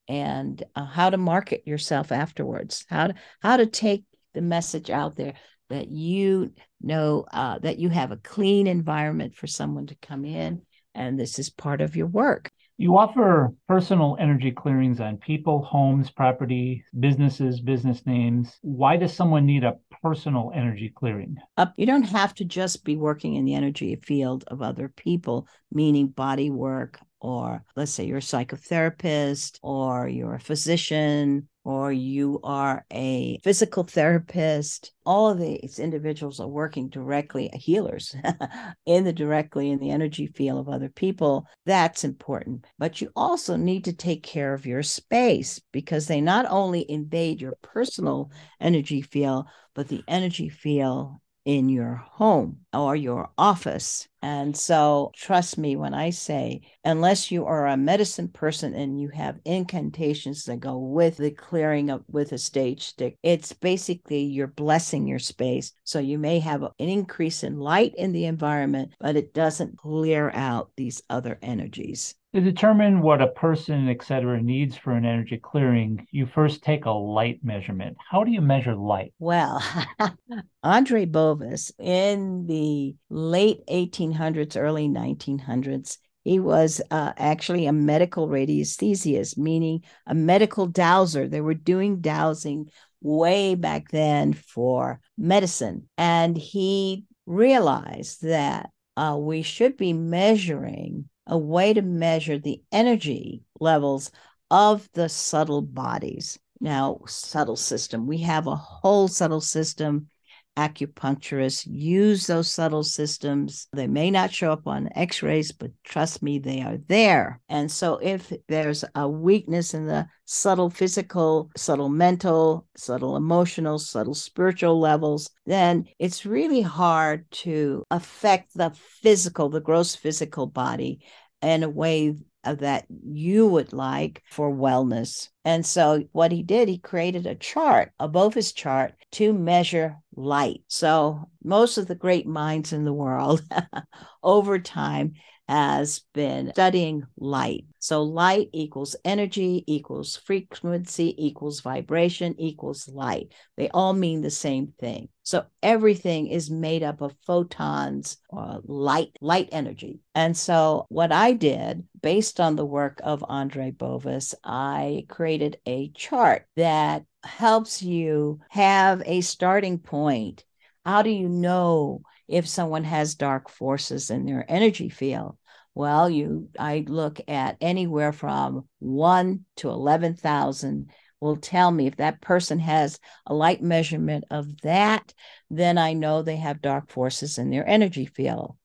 and 0.08 0.62
uh, 0.74 0.84
how 0.84 1.10
to 1.10 1.16
market 1.16 1.66
yourself 1.66 2.12
afterwards, 2.12 2.84
how 2.88 3.08
to 3.08 3.14
how 3.40 3.56
to 3.56 3.66
take 3.66 4.04
the 4.34 4.40
message 4.40 4.90
out 4.90 5.16
there 5.16 5.34
that 5.70 5.88
you 5.88 6.52
know 6.80 7.24
uh, 7.32 7.58
that 7.60 7.78
you 7.78 7.88
have 7.88 8.12
a 8.12 8.16
clean 8.18 8.66
environment 8.66 9.34
for 9.34 9.46
someone 9.46 9.86
to 9.86 9.96
come 10.02 10.24
in 10.24 10.62
and 10.94 11.18
this 11.18 11.38
is 11.38 11.50
part 11.50 11.80
of 11.80 11.96
your 11.96 12.06
work. 12.06 12.50
You 12.76 12.96
offer 12.96 13.52
personal 13.68 14.16
energy 14.18 14.50
clearings 14.50 15.00
on 15.00 15.18
people 15.18 15.62
homes 15.62 16.10
property 16.10 16.82
businesses 16.98 17.60
business 17.60 18.06
names. 18.06 18.56
Why 18.62 18.96
does 18.96 19.14
someone 19.14 19.44
need 19.44 19.64
a 19.64 19.76
personal 20.02 20.50
energy 20.54 20.90
clearing? 20.94 21.36
Uh, 21.58 21.66
you 21.76 21.84
don't 21.84 22.04
have 22.04 22.34
to 22.36 22.44
just 22.44 22.82
be 22.84 22.96
working 22.96 23.34
in 23.34 23.44
the 23.44 23.54
energy 23.54 23.96
field 24.02 24.44
of 24.46 24.62
other 24.62 24.88
people 24.88 25.46
meaning 25.70 26.08
body 26.08 26.50
work 26.50 26.98
or 27.20 27.62
let's 27.76 27.92
say 27.92 28.04
you're 28.04 28.18
a 28.18 28.20
psychotherapist 28.20 29.58
or 29.62 30.08
you're 30.08 30.34
a 30.34 30.40
physician 30.40 31.48
or 31.62 31.92
you 31.92 32.40
are 32.42 32.86
a 32.90 33.38
physical 33.44 33.84
therapist 33.84 34.92
all 35.04 35.28
of 35.28 35.38
these 35.38 35.78
individuals 35.78 36.40
are 36.40 36.48
working 36.48 36.88
directly 36.88 37.48
healers 37.52 38.14
in 38.86 39.04
the 39.04 39.12
directly 39.12 39.70
in 39.70 39.78
the 39.78 39.90
energy 39.90 40.26
field 40.26 40.58
of 40.58 40.72
other 40.72 40.88
people 40.88 41.46
that's 41.66 42.04
important. 42.04 42.64
But 42.78 43.00
you 43.00 43.10
also 43.14 43.56
need 43.56 43.84
to 43.84 43.92
take 43.92 44.22
care 44.22 44.54
of 44.54 44.66
your 44.66 44.82
space 44.82 45.60
because 45.72 46.06
they 46.06 46.20
not 46.20 46.46
only 46.48 46.88
invade 46.90 47.40
your 47.40 47.54
personal 47.62 48.30
energy 48.60 49.02
field 49.02 49.46
but 49.74 49.88
the 49.88 50.02
energy 50.08 50.48
field 50.48 51.16
in 51.44 51.68
your 51.68 51.94
home 51.94 52.58
or 52.72 52.94
your 52.94 53.30
office. 53.38 54.08
And 54.22 54.56
so, 54.56 55.12
trust 55.14 55.56
me 55.56 55.76
when 55.76 55.94
I 55.94 56.10
say, 56.10 56.60
unless 56.84 57.30
you 57.30 57.46
are 57.46 57.66
a 57.66 57.76
medicine 57.76 58.28
person 58.28 58.74
and 58.74 59.00
you 59.00 59.08
have 59.08 59.40
incantations 59.44 60.44
that 60.44 60.60
go 60.60 60.78
with 60.78 61.16
the 61.16 61.30
clearing 61.30 61.90
up 61.90 62.02
with 62.08 62.32
a 62.32 62.38
sage 62.38 62.82
stick, 62.82 63.16
it's 63.22 63.52
basically 63.52 64.22
you're 64.22 64.46
blessing 64.46 65.06
your 65.06 65.18
space. 65.18 65.72
So, 65.84 65.98
you 65.98 66.18
may 66.18 66.38
have 66.40 66.62
an 66.62 66.70
increase 66.78 67.42
in 67.42 67.58
light 67.58 67.94
in 67.96 68.12
the 68.12 68.26
environment, 68.26 68.92
but 69.00 69.16
it 69.16 69.32
doesn't 69.32 69.78
clear 69.78 70.30
out 70.34 70.70
these 70.76 71.02
other 71.08 71.38
energies. 71.40 72.14
To 72.32 72.40
determine 72.40 73.02
what 73.02 73.20
a 73.20 73.26
person, 73.26 73.88
et 73.88 74.04
cetera, 74.04 74.40
needs 74.40 74.76
for 74.76 74.92
an 74.92 75.04
energy 75.04 75.36
clearing, 75.36 76.06
you 76.12 76.26
first 76.26 76.62
take 76.62 76.84
a 76.84 76.90
light 76.92 77.40
measurement. 77.42 77.96
How 78.08 78.22
do 78.22 78.30
you 78.30 78.40
measure 78.40 78.76
light? 78.76 79.12
Well, 79.18 79.60
Andre 80.62 81.06
Bovis 81.06 81.72
in 81.76 82.46
the 82.46 82.94
late 83.08 83.66
1800s, 83.68 84.56
early 84.56 84.88
1900s, 84.88 85.98
he 86.22 86.38
was 86.38 86.80
uh, 86.92 87.12
actually 87.16 87.66
a 87.66 87.72
medical 87.72 88.28
radiesthesiast, 88.28 89.36
meaning 89.36 89.82
a 90.06 90.14
medical 90.14 90.66
dowser. 90.66 91.26
They 91.26 91.40
were 91.40 91.54
doing 91.54 92.00
dowsing 92.00 92.70
way 93.00 93.56
back 93.56 93.90
then 93.90 94.34
for 94.34 95.00
medicine. 95.18 95.88
And 95.98 96.38
he 96.38 97.06
realized 97.26 98.22
that 98.22 98.70
uh, 98.96 99.16
we 99.18 99.42
should 99.42 99.76
be 99.76 99.92
measuring 99.92 101.08
a 101.30 101.38
way 101.38 101.72
to 101.72 101.80
measure 101.80 102.38
the 102.38 102.60
energy 102.72 103.42
levels 103.60 104.10
of 104.50 104.88
the 104.92 105.08
subtle 105.08 105.62
bodies. 105.62 106.38
Now, 106.60 107.00
subtle 107.06 107.56
system, 107.56 108.06
we 108.06 108.18
have 108.18 108.46
a 108.46 108.56
whole 108.56 109.08
subtle 109.08 109.40
system. 109.40 110.08
Acupuncturists 110.56 111.66
use 111.66 112.26
those 112.26 112.50
subtle 112.50 112.82
systems. 112.82 113.68
They 113.72 113.86
may 113.86 114.10
not 114.10 114.32
show 114.32 114.52
up 114.52 114.66
on 114.66 114.90
x 114.94 115.22
rays, 115.22 115.52
but 115.52 115.70
trust 115.84 116.22
me, 116.22 116.38
they 116.38 116.60
are 116.60 116.78
there. 116.88 117.40
And 117.48 117.70
so, 117.70 117.98
if 118.02 118.32
there's 118.48 118.84
a 118.94 119.08
weakness 119.08 119.74
in 119.74 119.86
the 119.86 120.06
subtle 120.24 120.68
physical, 120.68 121.50
subtle 121.56 121.88
mental, 121.88 122.66
subtle 122.76 123.16
emotional, 123.16 123.78
subtle 123.78 124.14
spiritual 124.14 124.78
levels, 124.78 125.30
then 125.46 125.86
it's 125.98 126.26
really 126.26 126.62
hard 126.62 127.30
to 127.30 127.84
affect 127.90 128.54
the 128.54 128.70
physical, 129.02 129.48
the 129.48 129.60
gross 129.60 129.94
physical 129.94 130.46
body 130.46 131.00
in 131.42 131.62
a 131.62 131.68
way 131.68 132.16
Uh, 132.42 132.54
that 132.54 132.86
you 133.04 133.46
would 133.46 133.72
like 133.74 134.22
for 134.30 134.50
wellness. 134.50 135.28
And 135.44 135.64
so, 135.64 136.04
what 136.12 136.32
he 136.32 136.42
did, 136.42 136.68
he 136.68 136.78
created 136.78 137.26
a 137.26 137.34
chart 137.34 137.92
above 138.00 138.32
his 138.32 138.52
chart 138.52 138.94
to 139.12 139.34
measure 139.34 139.98
light. 140.16 140.62
So, 140.66 141.28
most 141.44 141.76
of 141.76 141.86
the 141.86 141.94
great 141.94 142.26
minds 142.26 142.72
in 142.72 142.84
the 142.84 142.94
world 142.94 143.42
over 144.22 144.58
time 144.58 145.14
has 145.50 146.02
been 146.14 146.52
studying 146.52 147.02
light. 147.18 147.64
So 147.80 148.04
light 148.04 148.50
equals 148.52 148.94
energy 149.04 149.64
equals 149.66 150.16
frequency 150.16 151.12
equals 151.18 151.60
vibration 151.60 152.36
equals 152.38 152.88
light. 152.88 153.32
They 153.56 153.68
all 153.70 153.92
mean 153.92 154.20
the 154.20 154.30
same 154.30 154.72
thing. 154.78 155.08
So 155.24 155.46
everything 155.60 156.28
is 156.28 156.52
made 156.52 156.84
up 156.84 157.00
of 157.00 157.16
photons 157.26 158.18
or 158.28 158.60
light 158.62 159.16
light 159.20 159.48
energy. 159.50 159.98
And 160.14 160.36
so 160.36 160.86
what 160.88 161.10
I 161.10 161.32
did 161.32 161.82
based 162.00 162.38
on 162.38 162.54
the 162.54 162.64
work 162.64 163.00
of 163.02 163.24
Andre 163.28 163.72
Bovis, 163.72 164.36
I 164.44 165.04
created 165.08 165.58
a 165.66 165.88
chart 165.90 166.46
that 166.54 167.02
helps 167.24 167.82
you 167.82 168.38
have 168.50 169.02
a 169.04 169.20
starting 169.20 169.78
point. 169.78 170.44
How 170.84 171.02
do 171.02 171.10
you 171.10 171.28
know 171.28 172.02
if 172.28 172.46
someone 172.46 172.84
has 172.84 173.16
dark 173.16 173.50
forces 173.50 174.10
in 174.10 174.26
their 174.26 174.44
energy 174.48 174.88
field? 174.88 175.36
Well, 175.80 176.10
you 176.10 176.50
I 176.58 176.84
look 176.86 177.22
at 177.26 177.56
anywhere 177.62 178.12
from 178.12 178.68
1 178.80 179.46
to 179.56 179.70
11,000 179.70 180.90
will 181.22 181.36
tell 181.36 181.70
me 181.70 181.86
if 181.86 181.96
that 181.96 182.20
person 182.20 182.58
has 182.58 183.00
a 183.24 183.32
light 183.32 183.62
measurement 183.62 184.24
of 184.30 184.60
that, 184.60 185.14
then 185.48 185.78
I 185.78 185.94
know 185.94 186.20
they 186.20 186.36
have 186.36 186.60
dark 186.60 186.90
forces 186.90 187.38
in 187.38 187.48
their 187.48 187.66
energy 187.66 188.04
field. 188.04 188.58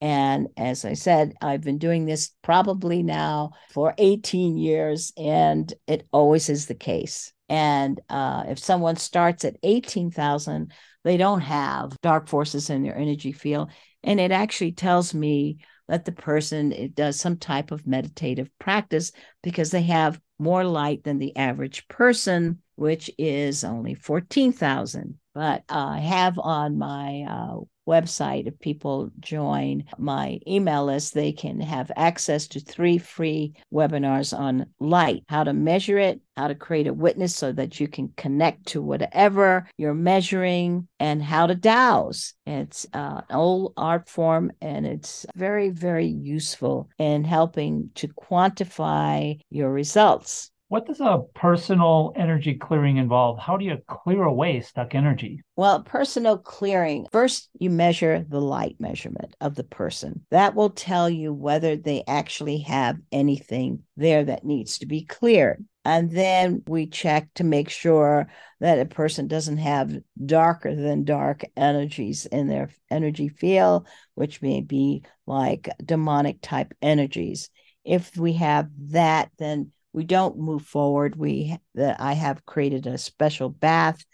And 0.00 0.46
as 0.56 0.84
I 0.84 0.92
said, 0.92 1.32
I've 1.42 1.62
been 1.62 1.78
doing 1.78 2.06
this 2.06 2.30
probably 2.40 3.02
now 3.02 3.50
for 3.72 3.92
18 3.98 4.56
years, 4.56 5.12
and 5.16 5.74
it 5.88 6.06
always 6.12 6.48
is 6.48 6.66
the 6.66 6.76
case. 6.76 7.32
And 7.48 8.00
uh, 8.08 8.44
if 8.46 8.60
someone 8.60 8.94
starts 8.94 9.44
at 9.44 9.56
18,000, 9.64 10.72
they 11.02 11.16
don't 11.16 11.40
have 11.40 12.00
dark 12.00 12.28
forces 12.28 12.70
in 12.70 12.84
their 12.84 12.96
energy 12.96 13.32
field. 13.32 13.72
And 14.04 14.20
it 14.20 14.30
actually 14.30 14.72
tells 14.72 15.12
me 15.12 15.58
let 15.90 16.04
the 16.04 16.12
person 16.12 16.72
it 16.72 16.94
does 16.94 17.20
some 17.20 17.36
type 17.36 17.72
of 17.72 17.86
meditative 17.86 18.48
practice 18.58 19.12
because 19.42 19.70
they 19.72 19.82
have 19.82 20.20
more 20.38 20.64
light 20.64 21.04
than 21.04 21.18
the 21.18 21.36
average 21.36 21.86
person, 21.88 22.62
which 22.76 23.10
is 23.18 23.64
only 23.64 23.94
14,000. 23.94 25.18
But 25.34 25.62
uh, 25.68 25.86
I 25.92 25.98
have 26.00 26.38
on 26.38 26.78
my 26.78 27.26
uh, 27.28 27.60
website, 27.88 28.46
if 28.46 28.58
people 28.60 29.10
join 29.18 29.84
my 29.98 30.38
email 30.46 30.84
list, 30.84 31.14
they 31.14 31.32
can 31.32 31.60
have 31.60 31.90
access 31.96 32.46
to 32.48 32.60
three 32.60 32.98
free 32.98 33.54
webinars 33.72 34.36
on 34.36 34.66
light, 34.78 35.24
how 35.28 35.44
to 35.44 35.52
measure 35.52 35.98
it, 35.98 36.20
how 36.36 36.48
to 36.48 36.54
create 36.54 36.86
a 36.86 36.94
witness 36.94 37.34
so 37.34 37.52
that 37.52 37.80
you 37.80 37.88
can 37.88 38.12
connect 38.16 38.66
to 38.66 38.80
whatever 38.80 39.68
you're 39.76 39.94
measuring, 39.94 40.88
and 40.98 41.22
how 41.22 41.46
to 41.46 41.54
dowse. 41.54 42.34
It's 42.46 42.86
uh, 42.92 43.22
an 43.28 43.36
old 43.36 43.72
art 43.76 44.08
form 44.08 44.52
and 44.60 44.86
it's 44.86 45.26
very, 45.34 45.70
very 45.70 46.06
useful 46.06 46.88
in 46.98 47.24
helping 47.24 47.90
to 47.96 48.08
quantify 48.08 49.38
your 49.50 49.72
results. 49.72 50.50
What 50.70 50.86
does 50.86 51.00
a 51.00 51.24
personal 51.34 52.12
energy 52.14 52.54
clearing 52.54 52.98
involve? 52.98 53.40
How 53.40 53.56
do 53.56 53.64
you 53.64 53.78
clear 53.88 54.22
away 54.22 54.60
stuck 54.60 54.94
energy? 54.94 55.42
Well, 55.56 55.82
personal 55.82 56.38
clearing, 56.38 57.08
first 57.10 57.50
you 57.58 57.70
measure 57.70 58.24
the 58.28 58.40
light 58.40 58.76
measurement 58.78 59.34
of 59.40 59.56
the 59.56 59.64
person. 59.64 60.24
That 60.30 60.54
will 60.54 60.70
tell 60.70 61.10
you 61.10 61.32
whether 61.32 61.74
they 61.74 62.04
actually 62.06 62.58
have 62.58 62.98
anything 63.10 63.82
there 63.96 64.22
that 64.22 64.44
needs 64.44 64.78
to 64.78 64.86
be 64.86 65.04
cleared. 65.04 65.66
And 65.84 66.08
then 66.08 66.62
we 66.68 66.86
check 66.86 67.34
to 67.34 67.42
make 67.42 67.68
sure 67.68 68.28
that 68.60 68.78
a 68.78 68.86
person 68.86 69.26
doesn't 69.26 69.58
have 69.58 69.98
darker 70.24 70.76
than 70.76 71.02
dark 71.02 71.42
energies 71.56 72.26
in 72.26 72.46
their 72.46 72.70
energy 72.88 73.26
field, 73.26 73.88
which 74.14 74.40
may 74.40 74.60
be 74.60 75.02
like 75.26 75.68
demonic 75.84 76.40
type 76.40 76.74
energies. 76.80 77.50
If 77.84 78.16
we 78.16 78.34
have 78.34 78.68
that, 78.90 79.32
then 79.36 79.72
we 79.92 80.04
don't 80.04 80.38
move 80.38 80.62
forward. 80.62 81.16
We 81.16 81.56
that 81.74 82.00
I 82.00 82.12
have 82.14 82.46
created 82.46 82.86
a 82.86 82.98
special 82.98 83.48
bath 83.48 84.04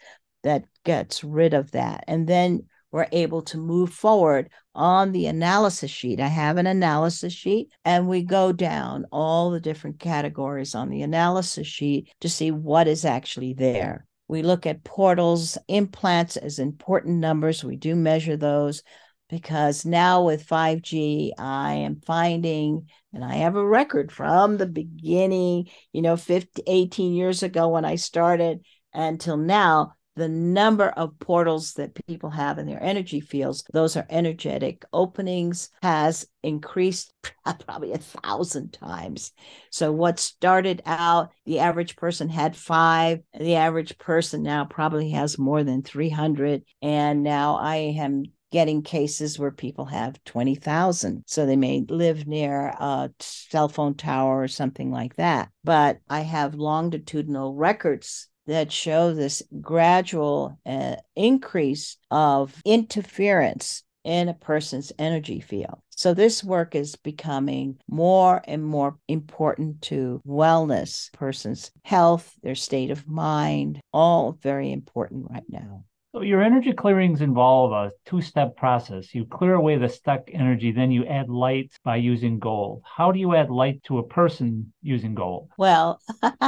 that 0.43 0.65
gets 0.83 1.23
rid 1.23 1.53
of 1.53 1.71
that, 1.71 2.03
and 2.07 2.27
then 2.27 2.67
we're 2.91 3.07
able 3.11 3.41
to 3.41 3.57
move 3.57 3.91
forward 3.91 4.49
on 4.73 5.11
the 5.11 5.27
analysis 5.27 5.91
sheet. 5.91 6.19
I 6.19 6.27
have 6.27 6.57
an 6.57 6.67
analysis 6.67 7.33
sheet, 7.33 7.69
and 7.83 8.07
we 8.07 8.23
go 8.23 8.51
down 8.51 9.05
all 9.11 9.51
the 9.51 9.59
different 9.59 9.99
categories 9.99 10.73
on 10.73 10.89
the 10.89 11.01
analysis 11.01 11.67
sheet 11.67 12.09
to 12.21 12.29
see 12.29 12.51
what 12.51 12.87
is 12.87 13.03
actually 13.03 13.53
there. 13.53 14.05
We 14.29 14.41
look 14.41 14.65
at 14.65 14.83
portals, 14.83 15.57
implants 15.67 16.37
as 16.37 16.59
important 16.59 17.17
numbers. 17.17 17.63
We 17.63 17.75
do 17.75 17.95
measure 17.95 18.37
those 18.37 18.83
because 19.29 19.85
now 19.85 20.23
with 20.23 20.47
5G, 20.47 21.31
I 21.37 21.73
am 21.73 22.01
finding, 22.05 22.89
and 23.13 23.23
I 23.23 23.35
have 23.35 23.55
a 23.55 23.65
record 23.65 24.11
from 24.11 24.57
the 24.57 24.67
beginning, 24.67 25.67
you 25.91 26.01
know, 26.01 26.17
50, 26.17 26.63
18 26.65 27.13
years 27.13 27.43
ago 27.43 27.69
when 27.69 27.85
I 27.85 27.95
started 27.95 28.61
until 28.93 29.37
now, 29.37 29.93
the 30.17 30.27
number 30.27 30.89
of 30.89 31.17
portals 31.19 31.73
that 31.73 31.93
people 32.07 32.31
have 32.31 32.57
in 32.57 32.65
their 32.65 32.81
energy 32.81 33.19
fields, 33.19 33.63
those 33.71 33.95
are 33.95 34.07
energetic 34.09 34.83
openings, 34.91 35.69
has 35.83 36.25
increased 36.41 37.13
probably 37.65 37.93
a 37.93 37.99
thousand 37.99 38.73
times. 38.73 39.31
So, 39.69 39.91
what 39.91 40.19
started 40.19 40.81
out, 40.87 41.31
the 41.45 41.59
average 41.59 41.95
person 41.95 42.29
had 42.29 42.55
five, 42.55 43.19
the 43.39 43.55
average 43.55 43.97
person 43.99 44.41
now 44.41 44.65
probably 44.65 45.11
has 45.11 45.37
more 45.37 45.63
than 45.63 45.83
300. 45.83 46.63
And 46.81 47.21
now 47.21 47.57
I 47.57 47.95
am 47.99 48.23
getting 48.51 48.81
cases 48.81 49.37
where 49.37 49.51
people 49.51 49.85
have 49.85 50.23
20,000. 50.25 51.23
So 51.25 51.45
they 51.45 51.55
may 51.55 51.85
live 51.87 52.27
near 52.27 52.67
a 52.67 53.11
cell 53.19 53.67
phone 53.67 53.95
tower 53.95 54.41
or 54.41 54.47
something 54.47 54.91
like 54.91 55.15
that. 55.15 55.49
But 55.63 55.99
I 56.09 56.21
have 56.21 56.55
longitudinal 56.55 57.55
records 57.55 58.29
that 58.47 58.71
show 58.71 59.13
this 59.13 59.43
gradual 59.61 60.57
uh, 60.65 60.95
increase 61.15 61.97
of 62.09 62.55
interference 62.65 63.83
in 64.03 64.29
a 64.29 64.33
person's 64.33 64.93
energy 64.97 65.41
field. 65.41 65.79
So 65.89 66.13
this 66.13 66.43
work 66.43 66.75
is 66.75 66.95
becoming 66.95 67.77
more 67.89 68.41
and 68.45 68.63
more 68.63 68.97
important 69.09 69.81
to 69.83 70.21
wellness, 70.25 71.11
person's 71.11 71.71
health, 71.83 72.33
their 72.41 72.55
state 72.55 72.89
of 72.89 73.07
mind, 73.07 73.81
all 73.91 74.31
very 74.31 74.71
important 74.71 75.29
right 75.29 75.43
now. 75.49 75.83
So 76.17 76.23
your 76.23 76.41
energy 76.41 76.73
clearings 76.73 77.21
involve 77.21 77.71
a 77.73 77.91
two-step 78.07 78.57
process. 78.57 79.13
You 79.13 79.25
clear 79.25 79.53
away 79.53 79.77
the 79.77 79.87
stuck 79.87 80.31
energy, 80.33 80.71
then 80.71 80.89
you 80.89 81.05
add 81.05 81.29
light 81.29 81.77
by 81.83 81.97
using 81.97 82.39
gold. 82.39 82.81
How 82.83 83.11
do 83.11 83.19
you 83.19 83.35
add 83.35 83.51
light 83.51 83.83
to 83.83 83.99
a 83.99 84.07
person 84.07 84.73
using 84.81 85.13
gold? 85.13 85.49
Well, 85.59 86.01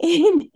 in 0.00 0.50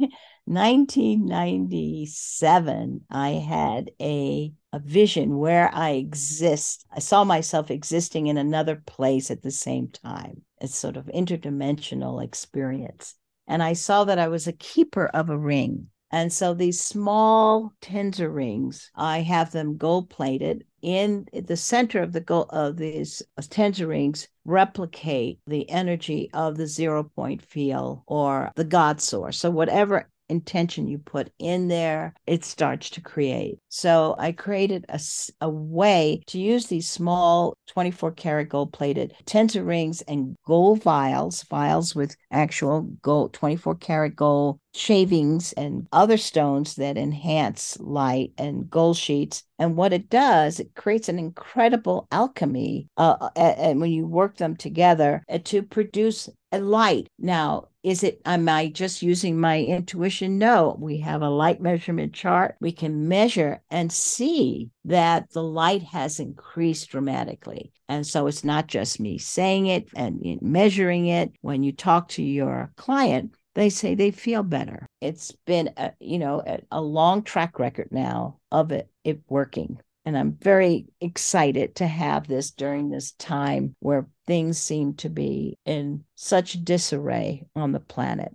1997, 0.46 3.00
I 3.08 3.30
had 3.30 3.92
a 4.00 4.52
a 4.72 4.80
vision 4.80 5.38
where 5.38 5.72
I 5.72 5.90
exist. 5.90 6.84
I 6.90 6.98
saw 6.98 7.22
myself 7.22 7.70
existing 7.70 8.26
in 8.26 8.38
another 8.38 8.74
place 8.74 9.30
at 9.30 9.42
the 9.42 9.52
same 9.52 9.86
time. 9.86 10.42
It's 10.60 10.76
sort 10.76 10.96
of 10.96 11.06
interdimensional 11.14 12.24
experience. 12.24 13.14
And 13.46 13.62
I 13.62 13.74
saw 13.74 14.02
that 14.02 14.18
I 14.18 14.26
was 14.26 14.48
a 14.48 14.52
keeper 14.52 15.06
of 15.06 15.30
a 15.30 15.38
ring. 15.38 15.90
And 16.12 16.30
so 16.30 16.52
these 16.52 16.80
small 16.80 17.72
tensor 17.80 18.32
rings, 18.32 18.90
I 18.94 19.20
have 19.20 19.50
them 19.50 19.78
gold 19.78 20.10
plated. 20.10 20.64
In 20.82 21.26
the 21.32 21.56
center 21.56 22.02
of 22.02 22.12
the 22.12 22.20
gold 22.20 22.48
of 22.50 22.76
these 22.76 23.22
tensor 23.40 23.88
rings 23.88 24.28
replicate 24.44 25.38
the 25.46 25.68
energy 25.70 26.28
of 26.34 26.56
the 26.56 26.66
zero 26.66 27.04
point 27.04 27.40
field 27.42 28.02
or 28.06 28.52
the 28.56 28.64
God 28.64 29.00
source. 29.00 29.38
So 29.38 29.50
whatever 29.50 30.10
intention 30.28 30.88
you 30.88 30.98
put 30.98 31.30
in 31.38 31.68
there, 31.68 32.14
it 32.26 32.44
starts 32.44 32.90
to 32.90 33.00
create. 33.00 33.58
So 33.68 34.16
I 34.18 34.32
created 34.32 34.84
a, 34.88 34.98
a 35.40 35.48
way 35.48 36.22
to 36.26 36.38
use 36.38 36.66
these 36.66 36.88
small 36.90 37.54
24 37.68 38.12
karat 38.12 38.48
gold 38.48 38.72
plated 38.72 39.14
tensor 39.24 39.64
rings 39.64 40.02
and 40.02 40.34
gold 40.46 40.82
vials, 40.82 41.44
vials 41.44 41.94
with 41.94 42.16
actual 42.30 42.82
gold, 43.02 43.34
24 43.34 43.76
karat 43.76 44.16
gold 44.16 44.58
shavings 44.74 45.52
and 45.54 45.86
other 45.92 46.16
stones 46.16 46.74
that 46.76 46.96
enhance 46.96 47.78
light 47.80 48.32
and 48.38 48.70
gold 48.70 48.96
sheets. 48.96 49.44
And 49.58 49.76
what 49.76 49.92
it 49.92 50.08
does, 50.08 50.58
it 50.60 50.74
creates 50.74 51.08
an 51.08 51.18
incredible 51.18 52.08
alchemy. 52.10 52.88
Uh, 52.96 53.30
and 53.36 53.80
when 53.80 53.92
you 53.92 54.06
work 54.06 54.36
them 54.36 54.56
together 54.56 55.22
uh, 55.28 55.38
to 55.44 55.62
produce 55.62 56.28
a 56.52 56.60
light. 56.60 57.08
Now, 57.18 57.68
is 57.82 58.04
it, 58.04 58.20
am 58.24 58.48
I 58.48 58.68
just 58.68 59.02
using 59.02 59.40
my 59.40 59.60
intuition? 59.60 60.38
No, 60.38 60.76
we 60.78 60.98
have 60.98 61.22
a 61.22 61.30
light 61.30 61.60
measurement 61.60 62.12
chart. 62.12 62.56
We 62.60 62.72
can 62.72 63.08
measure 63.08 63.62
and 63.70 63.90
see 63.90 64.70
that 64.84 65.32
the 65.32 65.42
light 65.42 65.82
has 65.82 66.20
increased 66.20 66.90
dramatically. 66.90 67.72
And 67.88 68.06
so 68.06 68.26
it's 68.26 68.44
not 68.44 68.68
just 68.68 69.00
me 69.00 69.18
saying 69.18 69.66
it 69.66 69.88
and 69.96 70.38
measuring 70.40 71.06
it. 71.06 71.32
When 71.40 71.62
you 71.62 71.72
talk 71.72 72.08
to 72.10 72.22
your 72.22 72.72
client, 72.76 73.34
they 73.54 73.70
say 73.70 73.94
they 73.94 74.10
feel 74.10 74.42
better. 74.42 74.86
It's 75.00 75.32
been, 75.46 75.70
a, 75.76 75.92
you 76.00 76.18
know, 76.18 76.42
a, 76.46 76.60
a 76.70 76.80
long 76.80 77.22
track 77.22 77.58
record 77.58 77.88
now 77.90 78.38
of 78.50 78.72
it, 78.72 78.88
it 79.04 79.20
working. 79.28 79.78
And 80.04 80.18
I'm 80.18 80.32
very 80.32 80.86
excited 81.00 81.76
to 81.76 81.86
have 81.86 82.26
this 82.26 82.50
during 82.50 82.90
this 82.90 83.12
time 83.12 83.76
where 83.80 84.08
things 84.26 84.58
seem 84.58 84.94
to 84.94 85.08
be 85.08 85.58
in 85.64 86.04
such 86.16 86.64
disarray 86.64 87.44
on 87.54 87.72
the 87.72 87.80
planet. 87.80 88.34